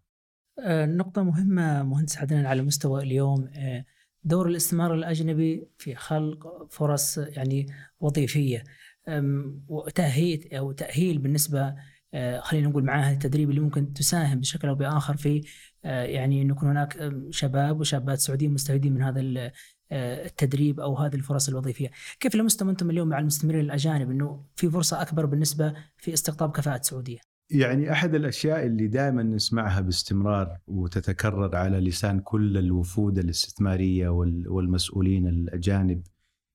آه، 0.59 0.87
نقطة 0.87 1.23
مهمة 1.23 1.83
مهندس 1.83 2.19
عدنان 2.19 2.47
على 2.47 2.63
مستوى 2.63 3.03
اليوم 3.03 3.49
آه، 3.55 3.85
دور 4.25 4.49
الاستثمار 4.49 4.95
الأجنبي 4.95 5.69
في 5.79 5.95
خلق 5.95 6.67
فرص 6.71 7.19
يعني 7.19 7.67
وظيفية 8.01 8.65
وتأهيل 9.69 10.49
أو 10.53 10.73
تأهيل 10.73 11.19
بالنسبة 11.19 11.75
آه، 12.15 12.41
خلينا 12.41 12.69
نقول 12.69 12.85
معاهد 12.85 13.13
التدريب 13.13 13.51
اللي 13.51 13.61
ممكن 13.61 13.93
تساهم 13.93 14.41
بشكل 14.41 14.69
أو 14.69 14.75
بآخر 14.75 15.17
في 15.17 15.43
يعني 15.85 16.43
أن 16.43 16.51
يكون 16.51 16.69
هناك 16.69 17.13
شباب 17.31 17.81
وشابات 17.81 18.19
سعوديين 18.19 18.53
مستفيدين 18.53 18.93
من 18.95 19.03
هذا 19.03 19.51
التدريب 19.93 20.81
أو 20.81 20.97
هذه 20.97 21.15
الفرص 21.15 21.49
الوظيفية، 21.49 21.91
كيف 22.21 22.35
لمستم 22.35 22.69
أنتم 22.69 22.91
اليوم 22.91 23.09
مع 23.09 23.19
المستثمرين 23.19 23.61
الأجانب 23.61 24.11
إنه 24.11 24.45
في 24.57 24.71
فرصة 24.71 25.03
أكبر 25.03 25.27
بالنسبة 25.27 25.75
في 25.97 26.13
استقطاب 26.13 26.51
كفاءات 26.53 26.85
سعودية؟ 26.85 27.19
يعني 27.51 27.93
أحد 27.93 28.15
الأشياء 28.15 28.67
اللي 28.67 28.89
دائما 28.89 29.23
نسمعها 29.23 29.81
باستمرار 29.81 30.59
وتتكرر 30.67 31.57
على 31.57 31.81
لسان 31.81 32.21
كل 32.21 32.59
الوفود 32.59 33.19
الاستثمارية 33.19 34.09
والمسؤولين 34.49 35.27
الأجانب 35.29 36.03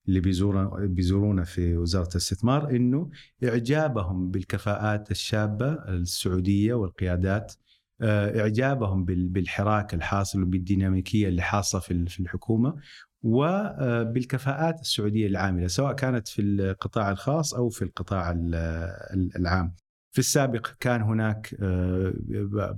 اللي 0.07 0.19
بيزورونا 0.19 0.85
بيزورونا 0.85 1.43
في 1.43 1.77
وزارة 1.77 2.09
الاستثمار 2.09 2.69
إنه 2.69 3.09
إعجابهم 3.43 4.31
بالكفاءات 4.31 5.11
الشابة 5.11 5.73
السعودية 5.73 6.73
والقيادات 6.73 7.53
آه، 8.01 8.39
إعجابهم 8.39 9.05
بالحراك 9.05 9.93
الحاصل 9.93 10.43
وبالديناميكية 10.43 11.27
اللي 11.27 11.41
حاصلة 11.41 11.81
في 11.81 12.19
الحكومة 12.19 12.75
وبالكفاءات 13.23 14.81
السعودية 14.81 15.27
العاملة 15.27 15.67
سواء 15.67 15.93
كانت 15.93 16.27
في 16.27 16.41
القطاع 16.41 17.11
الخاص 17.11 17.53
أو 17.53 17.69
في 17.69 17.81
القطاع 17.81 18.31
العام. 19.35 19.75
في 20.11 20.19
السابق 20.19 20.67
كان 20.79 21.01
هناك 21.01 21.55
آه، 21.61 22.13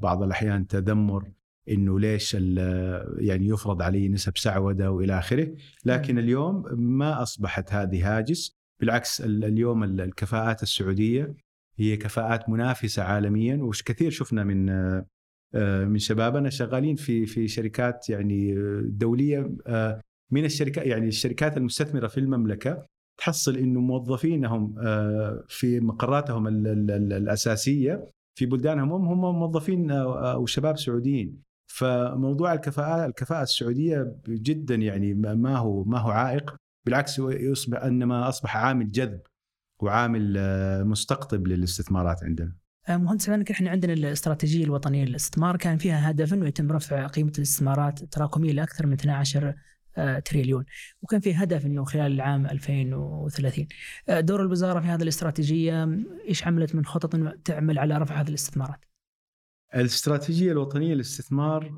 بعض 0.01 0.23
الأحيان 0.23 0.67
تذمر 0.67 1.31
إنه 1.69 1.99
ليش 1.99 2.33
يعني 2.33 3.47
يفرض 3.47 3.81
علي 3.81 4.09
نسب 4.09 4.37
سعودة 4.37 4.91
وإلى 4.91 5.19
آخره، 5.19 5.55
لكن 5.85 6.19
اليوم 6.19 6.63
ما 6.77 7.21
أصبحت 7.21 7.73
هذه 7.73 8.17
هاجس، 8.17 8.55
بالعكس 8.79 9.21
اليوم 9.21 9.83
الكفاءات 9.83 10.63
السعودية 10.63 11.35
هي 11.75 11.97
كفاءات 11.97 12.49
منافسة 12.49 13.03
عالميا. 13.03 13.55
وش 13.63 13.83
كثير 13.83 14.11
شفنا 14.11 14.43
من 14.43 14.69
آه، 15.55 15.85
من 15.85 15.97
شبابنا 15.97 16.49
شغالين 16.49 16.95
في 16.95 17.25
في 17.25 17.47
شركات 17.47 18.09
يعني 18.09 18.55
دولية 18.81 19.51
آه، 19.67 20.01
من 20.31 20.45
الشركات 20.45 20.85
يعني 20.85 21.07
الشركات 21.07 21.57
المستثمرة 21.57 22.07
في 22.07 22.19
المملكة 22.19 22.85
تحصل 23.17 23.57
إنه 23.57 23.79
موظفينهم 23.79 24.75
آه، 24.79 25.43
في 25.47 25.79
مقراتهم 25.79 26.47
الأساسية 26.47 28.07
في 28.35 28.45
بلدانهم 28.45 28.91
هم 28.91 29.25
هم 29.25 29.39
موظفين 29.39 29.91
أو 29.91 30.45
شباب 30.45 30.77
سعوديين. 30.77 31.48
فموضوع 31.69 32.53
الكفاءة 32.53 33.05
الكفاءة 33.05 33.43
السعودية 33.43 34.15
جدا 34.27 34.75
يعني 34.75 35.13
ما 35.13 35.57
هو 35.57 35.83
ما 35.83 35.99
هو 35.99 36.09
عائق 36.09 36.55
بالعكس 36.85 37.19
يصبح 37.19 37.83
إنما 37.83 38.29
أصبح 38.29 38.57
عامل 38.57 38.91
جذب 38.91 39.21
وعامل 39.79 40.35
آه، 40.37 40.83
مستقطب 40.83 41.47
للاستثمارات 41.47 42.23
عندنا. 42.23 42.53
آه، 42.89 42.97
مهندس 42.97 43.29
إحنا 43.29 43.69
عندنا 43.69 43.93
الاستراتيجية 43.93 44.63
الوطنية 44.63 45.05
للاستثمار 45.05 45.57
كان 45.57 45.77
فيها 45.77 46.09
هدف 46.09 46.33
انه 46.33 46.47
يتم 46.47 46.71
رفع 46.71 47.07
قيمة 47.07 47.31
الاستثمارات 47.37 48.03
التراكمية 48.03 48.51
لأكثر 48.51 48.87
من 48.87 48.93
12 48.93 49.55
آه، 49.97 50.19
تريليون 50.19 50.65
وكان 51.01 51.19
في 51.19 51.33
هدف 51.33 51.65
إنه 51.65 51.83
خلال 51.83 52.11
العام 52.11 52.45
2030 52.45 53.67
دور 54.09 54.41
الوزارة 54.41 54.79
في 54.79 54.87
هذه 54.87 55.01
الاستراتيجية 55.01 55.89
إيش 56.29 56.47
عملت 56.47 56.75
من 56.75 56.85
خطط 56.85 57.15
تعمل 57.45 57.79
على 57.79 57.97
رفع 57.97 58.21
هذه 58.21 58.29
الاستثمارات؟ 58.29 58.88
الاستراتيجية 59.75 60.51
الوطنية 60.51 60.93
للاستثمار 60.93 61.73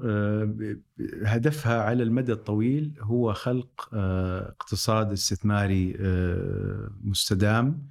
هدفها 1.24 1.82
على 1.82 2.04
المدى 2.04 2.32
الطويل 2.32 2.94
هو 3.00 3.34
خلق 3.34 3.90
اقتصاد 3.94 5.12
استثماري 5.12 5.98
مستدام 7.04 7.90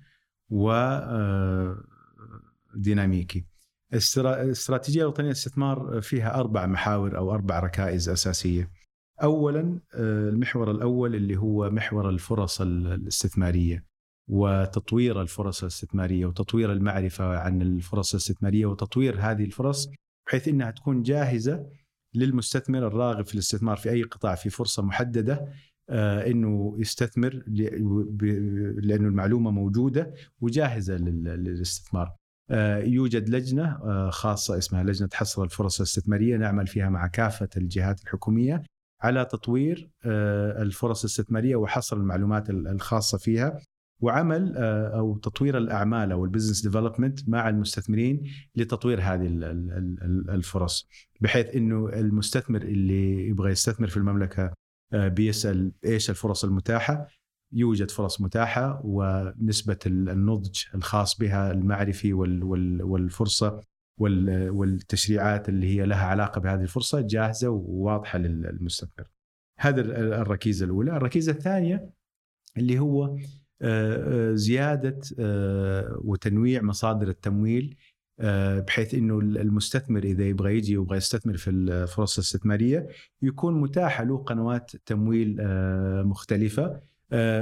وديناميكي 2.75 3.45
الاستراتيجية 3.93 5.03
الوطنية 5.03 5.27
للاستثمار 5.27 6.01
فيها 6.01 6.35
أربع 6.41 6.67
محاور 6.67 7.17
أو 7.17 7.35
أربع 7.35 7.61
ركائز 7.61 8.09
أساسية. 8.09 8.71
أولا 9.23 9.79
المحور 9.95 10.71
الأول 10.71 11.15
اللي 11.15 11.37
هو 11.37 11.71
محور 11.71 12.09
الفرص 12.09 12.61
الاستثمارية. 12.61 13.90
وتطوير 14.31 15.23
الفرص 15.23 15.63
الاستثمارية 15.63 16.27
وتطوير 16.27 16.73
المعرفة 16.73 17.39
عن 17.39 17.63
الفرص 17.63 18.15
الاستثمارية 18.15 18.67
وتطوير 18.67 19.17
هذه 19.21 19.45
الفرص 19.45 19.91
بحيث 20.27 20.49
إنها 20.49 20.71
تكون 20.71 21.03
جاهزة 21.03 21.67
للمستثمر 22.15 22.87
الراغب 22.87 23.27
في 23.27 23.35
الاستثمار 23.35 23.77
في 23.77 23.91
أي 23.91 24.03
قطاع 24.03 24.35
في 24.35 24.51
فرصة 24.51 24.83
محددة 24.83 25.47
آه، 25.91 26.27
إنه 26.27 26.77
يستثمر 26.79 27.43
لأنه 28.83 29.09
المعلومة 29.09 29.51
موجودة 29.51 30.15
وجاهزة 30.41 30.97
للاستثمار. 30.97 32.17
آه، 32.51 32.79
يوجد 32.79 33.29
لجنة 33.29 33.65
آه، 33.65 34.11
خاصة 34.11 34.59
اسمها 34.59 34.85
لجنة 34.85 35.09
حصر 35.13 35.43
الفرص 35.43 35.81
الاستثمارية 35.81 36.37
نعمل 36.37 36.67
فيها 36.67 36.89
مع 36.89 37.07
كافة 37.07 37.49
الجهات 37.57 38.03
الحكومية 38.03 38.63
على 39.03 39.25
تطوير 39.25 39.91
الفرص 40.05 41.05
الاستثمارية 41.05 41.57
وحصر 41.57 41.97
المعلومات 41.97 42.51
الخاصة 42.51 43.19
فيها 43.19 43.61
وعمل 44.01 44.55
آه، 44.57 44.99
أو 44.99 45.17
تطوير 45.17 45.59
الأعمال 45.59 46.13
أو 46.13 46.25
ال 46.25 46.29
business 46.29 46.63
development 46.63 47.29
مع 47.29 47.49
المستثمرين 47.49 48.23
لتطوير 48.57 49.01
هذه 49.01 49.27
الفرص 50.29 50.89
بحيث 51.21 51.47
إنه 51.57 51.89
المستثمر 51.89 52.63
اللي 52.63 53.29
يبغى 53.29 53.51
يستثمر 53.51 53.89
في 53.89 53.97
المملكة 53.97 54.53
آه، 54.93 55.09
بيسأل 55.09 55.73
إيش 55.85 56.11
الفرص 56.11 56.45
المتاحة 56.45 57.07
يوجد 57.53 57.91
فرص 57.91 58.21
متاحة 58.21 58.81
ونسبة 58.85 59.79
النضج 59.87 60.65
الخاص 60.75 61.19
بها 61.19 61.53
المعرفي 61.53 62.13
والفرصة 62.83 63.61
والتشريعات 63.99 65.49
اللي 65.49 65.67
هي 65.67 65.87
لها 65.87 66.07
علاقة 66.07 66.41
بهذه 66.41 66.63
الفرصة 66.63 67.01
جاهزة 67.01 67.49
وواضحة 67.49 68.19
للمستثمر. 68.19 69.07
هذا 69.59 69.81
الركيزة 70.21 70.65
الأولى، 70.65 70.97
الركيزة 70.97 71.33
الثانية 71.33 71.91
اللي 72.57 72.79
هو 72.79 73.17
زيادة 74.35 75.01
آه، 75.19 76.01
وتنويع 76.05 76.63
مصادر 76.63 77.09
التمويل 77.09 77.77
بحيث 78.67 78.95
إنه 78.95 79.19
المستثمر 79.19 80.05
إذا 80.05 80.25
يبغى 80.25 80.57
يجي 80.57 80.77
ويبغى 80.77 80.97
يستثمر 80.97 81.37
في 81.37 81.51
الفرص 81.51 82.19
الاستثمارية 82.19 82.89
يكون 83.23 83.61
متاحه 83.61 84.05
له 84.05 84.19
قنوات 84.19 84.73
تمويل 84.87 85.37
مختلفة 86.05 86.81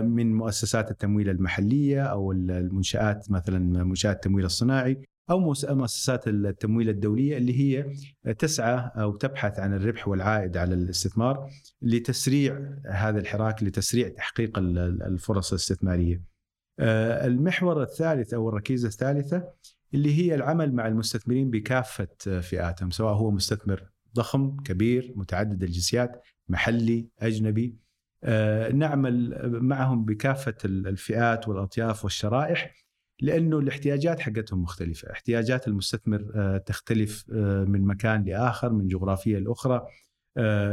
من 0.03 0.35
مؤسسات 0.35 0.91
التمويل 0.91 1.29
المحلية 1.29 2.03
أو 2.03 2.33
المنشآت 2.33 3.31
مثلا 3.31 3.85
منشآت 3.85 4.17
التمويل 4.17 4.45
الصناعي. 4.45 5.03
أو 5.31 5.55
مؤسسات 5.75 6.29
التمويل 6.29 6.89
الدولية 6.89 7.37
اللي 7.37 7.61
هي 7.61 7.95
تسعى 8.35 8.91
أو 8.97 9.17
تبحث 9.17 9.59
عن 9.59 9.75
الربح 9.75 10.09
والعائد 10.09 10.57
على 10.57 10.75
الاستثمار 10.75 11.51
لتسريع 11.83 12.75
هذا 12.87 13.19
الحراك 13.19 13.63
لتسريع 13.63 14.09
تحقيق 14.09 14.59
الفرص 14.59 15.53
الاستثمارية. 15.53 16.23
آه، 16.81 17.27
المحور 17.27 17.83
الثالث 17.83 18.35
أو 18.35 18.49
الركيزة 18.49 18.89
الثالثة 18.89 19.53
اللي 19.95 20.19
هي 20.19 20.35
العمل 20.35 20.75
مع 20.75 20.87
المستثمرين 20.87 21.51
بكافة 21.51 22.41
فئاتهم 22.41 22.91
سواء 22.91 23.15
هو 23.15 23.31
مستثمر 23.31 23.89
ضخم 24.15 24.57
كبير 24.57 25.13
متعدد 25.17 25.63
الجنسيات 25.63 26.23
محلي 26.49 27.09
أجنبي 27.19 27.77
آه، 28.25 28.73
نعمل 28.73 29.39
معهم 29.63 30.05
بكافة 30.05 30.55
الفئات 30.65 31.49
والأطياف 31.49 32.05
والشرائح 32.05 32.75
لأنه 33.21 33.59
الاحتياجات 33.59 34.21
حقتهم 34.21 34.63
مختلفة، 34.63 35.13
احتياجات 35.13 35.69
المستثمر 35.69 36.33
آه، 36.35 36.59
تختلف 36.59 37.25
آه، 37.33 37.65
من 37.65 37.87
مكان 37.87 38.25
لآخر 38.25 38.73
من 38.73 38.87
جغرافية 38.87 39.39
لأخرى. 39.39 39.87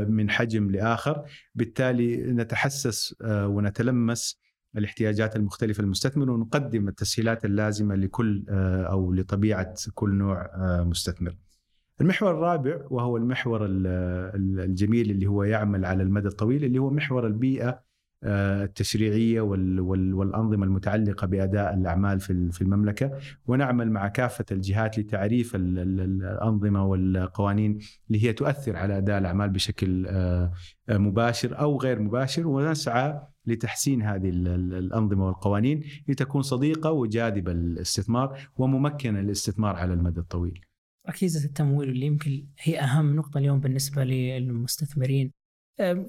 من 0.08 0.29
حجم 0.29 0.71
لآخر 0.71 1.25
بالتالي 1.55 2.17
نتحسس 2.17 3.15
ونتلمس 3.23 4.39
الاحتياجات 4.77 5.36
المختلفة 5.36 5.84
للمستثمر 5.84 6.31
ونقدم 6.31 6.88
التسهيلات 6.88 7.45
اللازمة 7.45 7.95
لكل 7.95 8.45
أو 8.89 9.13
لطبيعة 9.13 9.75
كل 9.93 10.13
نوع 10.13 10.51
مستثمر. 10.84 11.36
المحور 12.01 12.31
الرابع 12.31 12.81
وهو 12.89 13.17
المحور 13.17 13.65
الجميل 13.65 15.12
اللي 15.12 15.27
هو 15.27 15.43
يعمل 15.43 15.86
على 15.86 16.03
المدى 16.03 16.27
الطويل 16.27 16.63
اللي 16.63 16.79
هو 16.79 16.89
محور 16.89 17.27
البيئة 17.27 17.69
آه، 17.69 17.85
التشريعية 18.26 19.42
والأنظمة 19.42 20.66
المتعلقة 20.66 21.28
بأداء 21.28 21.74
الأعمال 21.74 22.20
في 22.20 22.62
المملكة 22.62 23.12
ونعمل 23.48 23.92
مع 23.92 24.08
كافة 24.08 24.46
الجهات 24.52 25.00
لتعريف 25.00 25.52
الأنظمة 25.56 26.86
والقوانين 26.86 27.80
اللي 28.08 28.24
هي 28.24 28.34
تؤثر 28.34 28.76
على 28.76 28.98
أداء 28.98 29.18
الأعمال 29.18 29.50
بشكل 29.50 30.06
آه، 30.08 30.52
مباشر 30.90 31.60
أو 31.60 31.78
غير 31.80 32.00
مباشر 32.00 32.48
ونسعى 32.48 33.22
لتحسين 33.46 34.02
هذه 34.02 34.30
الأنظمة 34.30 35.26
والقوانين 35.26 35.84
لتكون 36.08 36.42
صديقة 36.42 36.92
وجاذبة 36.92 37.54
للاستثمار 37.54 38.40
وممكنة 38.58 39.22
للاستثمار 39.22 39.76
على 39.76 39.94
المدى 39.94 40.20
الطويل. 40.20 40.60
ركيزه 41.10 41.46
التمويل 41.46 41.90
اللي 41.90 42.06
يمكن 42.06 42.48
هي 42.60 42.80
أهم 42.80 43.16
نقطة 43.16 43.38
اليوم 43.38 43.60
بالنسبة 43.60 44.04
للمستثمرين 44.04 45.32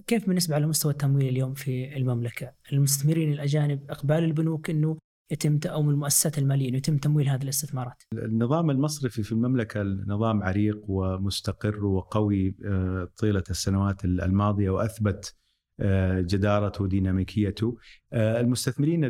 كيف 0.06 0.26
بالنسبة 0.26 0.54
على 0.54 0.66
مستوى 0.66 0.92
التمويل 0.92 1.28
اليوم 1.28 1.54
في 1.54 1.96
المملكة؟ 1.96 2.52
المستثمرين 2.72 3.32
الأجانب 3.32 3.90
إقبال 3.90 4.24
البنوك 4.24 4.70
أنه 4.70 4.98
يتم 5.30 5.52
من 5.52 5.90
المؤسسات 5.90 6.38
المالية 6.38 6.68
أنه 6.68 6.76
يتم 6.76 6.98
تمويل 6.98 7.28
هذه 7.28 7.42
الاستثمارات 7.42 8.02
النظام 8.12 8.70
المصرفي 8.70 9.22
في 9.22 9.32
المملكة 9.32 9.82
نظام 9.82 10.42
عريق 10.42 10.80
ومستقر 10.88 11.84
وقوي 11.84 12.56
آه، 12.64 13.08
طيلة 13.16 13.44
السنوات 13.50 14.04
الماضية 14.04 14.70
وأثبت 14.70 15.34
آه، 15.80 16.20
جدارته 16.20 16.84
وديناميكيته 16.84 17.78
آه، 18.12 18.40
المستثمرين 18.40 19.04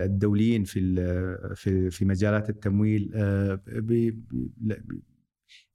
الدوليين 0.00 0.64
في 0.64 1.90
في 1.90 2.04
مجالات 2.04 2.50
التمويل 2.50 3.12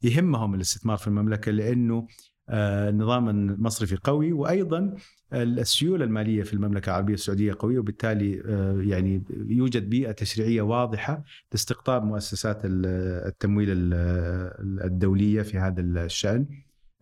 يهمهم 0.04 0.56
الاستثمار 0.56 0.97
في 0.97 1.08
المملكة 1.08 1.52
لأنه 1.52 2.08
آه، 2.51 2.89
المصرفي 3.29 3.95
قوي 4.03 4.33
وأيضا 4.33 4.95
السيولة 5.33 6.05
المالية 6.05 6.43
في 6.43 6.53
المملكة 6.53 6.89
العربية 6.89 7.13
السعودية 7.13 7.55
قوية 7.59 7.79
وبالتالي 7.79 8.41
آه، 8.45 8.81
يعني 8.81 9.23
يوجد 9.47 9.89
بيئة 9.89 10.11
تشريعية 10.11 10.61
واضحة 10.61 11.23
لاستقطاب 11.51 12.03
مؤسسات 12.05 12.61
التمويل 12.65 13.67
الدولية 14.83 15.41
في 15.41 15.57
هذا 15.57 15.81
الشأن. 15.81 16.47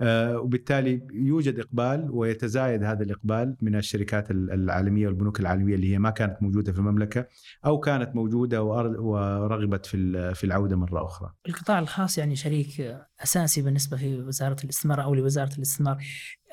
وبالتالي 0.01 1.07
يوجد 1.13 1.59
إقبال 1.59 2.07
ويتزايد 2.11 2.83
هذا 2.83 3.03
الإقبال 3.03 3.55
من 3.61 3.75
الشركات 3.75 4.31
العالمية 4.31 5.07
والبنوك 5.07 5.39
العالمية 5.39 5.75
اللي 5.75 5.93
هي 5.93 5.99
ما 5.99 6.09
كانت 6.09 6.43
موجودة 6.43 6.71
في 6.71 6.79
المملكة 6.79 7.25
أو 7.65 7.79
كانت 7.79 8.15
موجودة 8.15 8.63
ورغبت 8.63 9.85
في 9.85 10.33
في 10.33 10.43
العودة 10.43 10.75
مرة 10.75 11.05
أخرى. 11.05 11.33
القطاع 11.47 11.79
الخاص 11.79 12.17
يعني 12.17 12.35
شريك 12.35 12.97
أساسي 13.23 13.61
بالنسبة 13.61 13.97
في 13.97 14.19
وزارة 14.21 14.57
الاستثمار 14.63 15.03
أو 15.03 15.15
لوزارة 15.15 15.55
الاستثمار. 15.55 15.97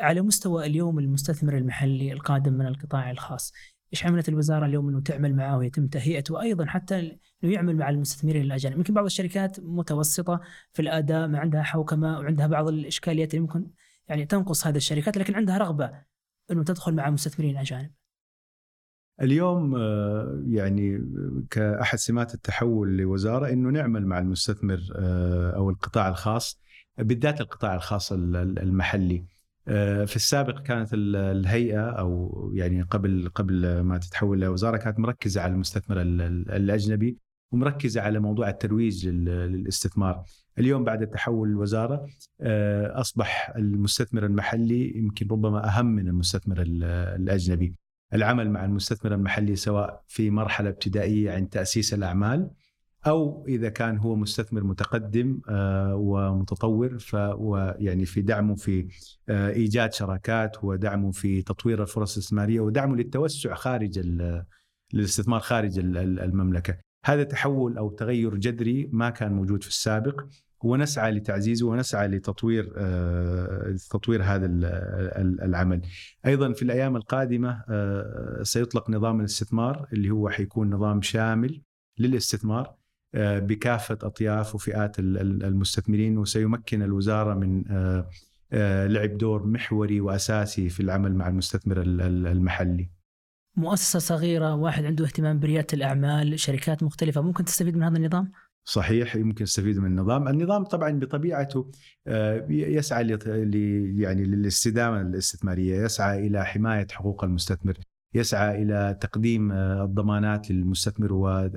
على 0.01 0.21
مستوى 0.21 0.67
اليوم 0.67 0.99
المستثمر 0.99 1.57
المحلي 1.57 2.13
القادم 2.13 2.53
من 2.53 2.67
القطاع 2.67 3.11
الخاص، 3.11 3.53
إيش 3.93 4.07
عملت 4.07 4.29
الوزارة 4.29 4.67
اليوم 4.67 4.89
إنه 4.89 5.01
تعمل 5.01 5.37
معه 5.37 5.57
ويتم 5.59 5.87
تهيئته 5.87 6.35
وأيضا 6.35 6.67
حتى 6.67 6.99
إنه 7.45 7.53
يعمل 7.53 7.77
مع 7.77 7.91
المستثمرين 7.91 8.43
الأجانب، 8.43 8.77
يمكن 8.77 8.95
بعض 8.95 9.05
الشركات 9.05 9.61
متوسطة 9.61 10.41
في 10.73 10.83
الأداء 10.83 11.29
ما 11.29 11.39
عندها 11.39 11.63
حوكمة 11.63 12.19
وعندها 12.19 12.47
بعض 12.47 12.69
الإشكاليات 12.69 13.35
اللي 13.35 13.41
ممكن 13.41 13.71
يعني 14.09 14.27
تنقص 14.27 14.67
هذه 14.67 14.77
الشركات 14.77 15.17
لكن 15.17 15.35
عندها 15.35 15.59
رغبة 15.59 15.91
إنه 16.51 16.65
تدخل 16.65 16.95
مع 16.95 17.11
مستثمرين 17.11 17.57
أجانب. 17.57 17.91
اليوم 19.23 19.75
آه، 19.77 20.43
يعني 20.49 21.01
كأحد 21.51 21.99
سمات 21.99 22.35
التحول 22.35 22.97
لوزارة 22.97 23.53
إنه 23.53 23.71
نعمل 23.71 24.07
مع 24.07 24.19
المستثمر 24.19 24.79
آه، 24.97 25.51
أو 25.57 25.71
القطاع 25.71 26.09
الخاص 26.09 26.61
بالذات 26.99 27.41
القطاع 27.41 27.75
الخاص 27.75 28.13
المحلي. 28.13 29.27
آه، 29.69 30.05
في 30.05 30.17
السابق 30.17 30.63
كانت 30.63 30.89
الهيئة 30.95 31.91
أو 31.91 32.51
يعني 32.55 32.83
قبل 32.83 33.31
قبل 33.35 33.81
ما 33.81 33.99
تتحول 33.99 34.41
لوزارة 34.41 34.77
كانت 34.77 34.99
مركزة 34.99 35.41
على 35.41 35.53
المستثمر 35.53 36.01
الأجنبي 36.01 37.19
ومركزة 37.53 38.01
على 38.01 38.19
موضوع 38.19 38.49
الترويج 38.49 39.09
للاستثمار. 39.09 40.25
اليوم 40.59 40.85
بعد 40.85 41.03
التحول 41.03 41.49
الوزارة 41.49 42.07
آه، 42.41 43.01
أصبح 43.01 43.53
المستثمر 43.57 44.27
المحلي 44.27 44.99
يمكن 44.99 45.29
ربما 45.31 45.69
أهم 45.69 45.87
من 45.87 46.09
المستثمر 46.09 46.63
الأجنبي. 46.67 47.75
العمل 48.15 48.51
مع 48.51 48.65
المستثمر 48.65 49.15
المحلي 49.15 49.57
سواء 49.57 50.03
في 50.07 50.31
مرحلة 50.31 50.69
ابتدائية 50.69 51.33
عند 51.33 51.49
تأسيس 51.49 51.95
الأعمال 51.95 52.51
أو 53.07 53.45
إذا 53.49 53.69
كان 53.69 53.99
هو 53.99 54.17
مستثمر 54.17 54.65
متقدم 54.65 55.41
آه، 55.49 55.95
ومتطور 55.95 56.99
ف 56.99 57.13
يعني 57.79 58.05
في 58.05 58.23
دعمه 58.23 58.55
في 58.55 58.89
آه، 59.29 59.51
إيجاد 59.51 59.93
شراكات 59.93 60.65
ودعمه 60.65 61.11
في 61.11 61.43
تطوير 61.43 61.83
الفرص 61.83 62.17
الاستثمارية 62.17 62.61
ودعمه 62.61 62.97
للتوسع 62.97 63.55
خارج 63.55 63.99
للاستثمار 64.95 65.41
خارج 65.41 65.79
المملكة. 65.79 66.79
هذا 67.05 67.23
تحول 67.23 67.79
أو 67.79 67.91
تغير 67.91 68.37
جذري 68.37 68.91
ما 68.93 69.11
كان 69.11 69.33
موجود 69.33 69.63
في 69.63 69.69
السابق 69.69 70.25
ونسعى 70.65 71.13
لتعزيزه 71.13 71.67
ونسعى 71.67 72.09
لتطوير 72.09 72.73
آه، 72.77 73.77
تطوير 73.91 74.23
هذا 74.23 74.47
العمل. 75.45 75.83
أيضا 76.27 76.53
في 76.53 76.63
الأيام 76.63 76.97
القادمة 76.97 77.65
سيطلق 78.43 78.91
نظام 78.91 79.21
الاستثمار 79.21 79.87
اللي 79.93 80.11
هو 80.11 80.29
حيكون 80.29 80.75
نظام 80.75 81.03
شامل 81.03 81.63
للاستثمار 81.99 82.76
بكافة 83.17 83.99
أطياف 84.03 84.55
وفئات 84.55 84.99
المستثمرين 84.99 86.19
وسيمكن 86.19 86.83
الوزارة 86.83 87.35
من 87.35 87.65
آه، 87.71 88.09
آه، 88.53 88.87
لعب 88.87 89.19
دور 89.19 89.47
محوري 89.47 90.01
وأساسي 90.01 90.69
في 90.69 90.81
العمل 90.81 91.15
مع 91.15 91.29
المستثمر 91.29 91.83
المحلي. 91.83 92.91
مؤسسة 93.57 93.99
صغيرة 93.99 94.55
واحد 94.55 94.85
عنده 94.85 95.05
اهتمام 95.05 95.41
بريادة 95.41 95.67
الأعمال، 95.73 96.41
شركات 96.41 96.83
مختلفة 96.83 97.21
ممكن 97.21 97.45
تستفيد 97.45 97.77
من 97.77 97.83
هذا 97.83 97.97
النظام؟ 97.97 98.33
صحيح 98.65 99.17
يمكن 99.17 99.43
يستفيد 99.43 99.79
من 99.79 99.87
النظام، 99.87 100.29
النظام 100.29 100.65
طبعا 100.65 100.91
بطبيعته 100.91 101.71
يسعى 102.49 103.19
يعني 103.99 104.25
للاستدامة 104.25 105.01
الاستثمارية، 105.01 105.85
يسعى 105.85 106.27
إلى 106.27 106.45
حماية 106.45 106.87
حقوق 106.91 107.25
المستثمر، 107.25 107.79
يسعى 108.15 108.63
إلى 108.63 108.99
تقديم 109.01 109.53
الضمانات 109.53 110.51
للمستثمر 110.51 111.13
و 111.13 111.51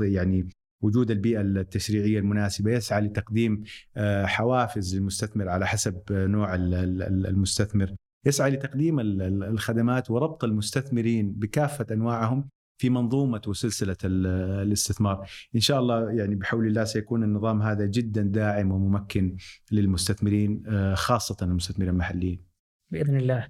يعني 0.00 0.48
وجود 0.82 1.10
البيئة 1.10 1.40
التشريعية 1.40 2.18
المناسبة 2.18 2.72
يسعى 2.72 3.00
لتقديم 3.00 3.62
آه، 3.96 4.26
حوافز 4.26 4.96
للمستثمر 4.96 5.48
على 5.48 5.66
حسب 5.66 6.02
نوع 6.10 6.54
المستثمر. 6.54 7.94
يسعى 8.26 8.50
لتقديم 8.50 9.00
الخدمات 9.00 10.10
وربط 10.10 10.44
المستثمرين 10.44 11.32
بكافة 11.32 11.86
أنواعهم 11.90 12.48
في 12.80 12.90
منظومة 12.90 13.42
وسلسلة 13.46 13.96
الاستثمار. 14.04 15.30
إن 15.54 15.60
شاء 15.60 15.80
الله 15.80 16.10
يعني 16.10 16.34
بحول 16.34 16.66
الله 16.66 16.84
سيكون 16.84 17.24
النظام 17.24 17.62
هذا 17.62 17.86
جدا 17.86 18.22
داعم 18.22 18.72
وممكن 18.72 19.36
للمستثمرين 19.72 20.62
آه، 20.66 20.94
خاصة 20.94 21.36
المستثمرين 21.42 21.90
المحليين. 21.90 22.44
بإذن 22.90 23.16
الله. 23.16 23.48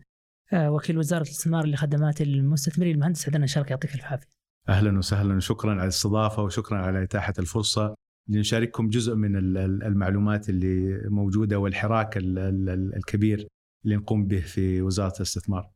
آه، 0.52 0.70
وكيل 0.70 0.98
وزارة 0.98 1.22
الاستثمار 1.22 1.66
لخدمات 1.66 2.20
المستثمرين 2.20 2.94
المهندس 2.94 3.28
عدنان 3.28 3.46
شرقي 3.46 3.70
يعطيك 3.70 3.94
الف 3.94 4.04
عافيه 4.04 4.39
أهلا 4.68 4.99
وسهلا 4.99 5.37
وشكرا 5.37 5.70
على 5.70 5.83
الاستضافة 5.83 6.42
وشكرا 6.42 6.79
على 6.79 7.03
إتاحة 7.03 7.35
الفرصة 7.38 7.94
لنشارككم 8.29 8.88
جزء 8.88 9.14
من 9.14 9.37
المعلومات 9.83 10.49
اللي 10.49 11.03
موجودة 11.09 11.59
والحراك 11.59 12.16
الكبير 12.16 13.49
اللي 13.85 13.96
نقوم 13.96 14.27
به 14.27 14.40
في 14.40 14.83
وزارة 14.83 15.16
الاستثمار. 15.16 15.70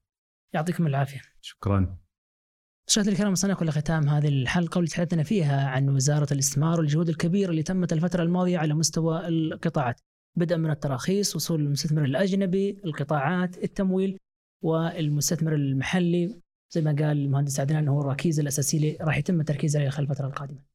يعطيكم 0.55 0.87
العافية. 0.87 1.21
شكرا. 1.41 1.97
مشاهدينا 2.89 3.13
الكرام 3.15 3.33
وصلنا 3.33 3.55
كل 3.55 3.71
ختام 3.71 4.09
هذه 4.09 4.29
الحلقة 4.29 4.79
واللي 4.79 4.91
تحدثنا 4.91 5.23
فيها 5.23 5.69
عن 5.69 5.89
وزارة 5.89 6.33
الاستثمار 6.33 6.81
والجهود 6.81 7.09
الكبيرة 7.09 7.51
اللي 7.51 7.63
تمت 7.63 7.93
الفترة 7.93 8.23
الماضية 8.23 8.59
على 8.59 8.75
مستوى 8.75 9.29
القطاعات 9.29 10.01
بدءا 10.37 10.57
من 10.57 10.71
التراخيص 10.71 11.37
وصول 11.37 11.61
المستثمر 11.61 12.05
الأجنبي 12.05 12.81
القطاعات 12.85 13.65
التمويل 13.65 14.19
والمستثمر 14.63 15.55
المحلي 15.55 16.41
زي 16.71 16.81
ما 16.81 16.91
قال 16.99 17.19
المهندس 17.19 17.61
عدنان 17.61 17.89
هو 17.89 18.01
الركيزه 18.01 18.43
الاساسيه 18.43 18.79
اللي 18.79 18.97
راح 19.01 19.17
يتم 19.19 19.41
التركيز 19.41 19.77
عليها 19.77 19.91
خلال 19.91 20.11
الفترة 20.11 20.27
القادمة. 20.27 20.74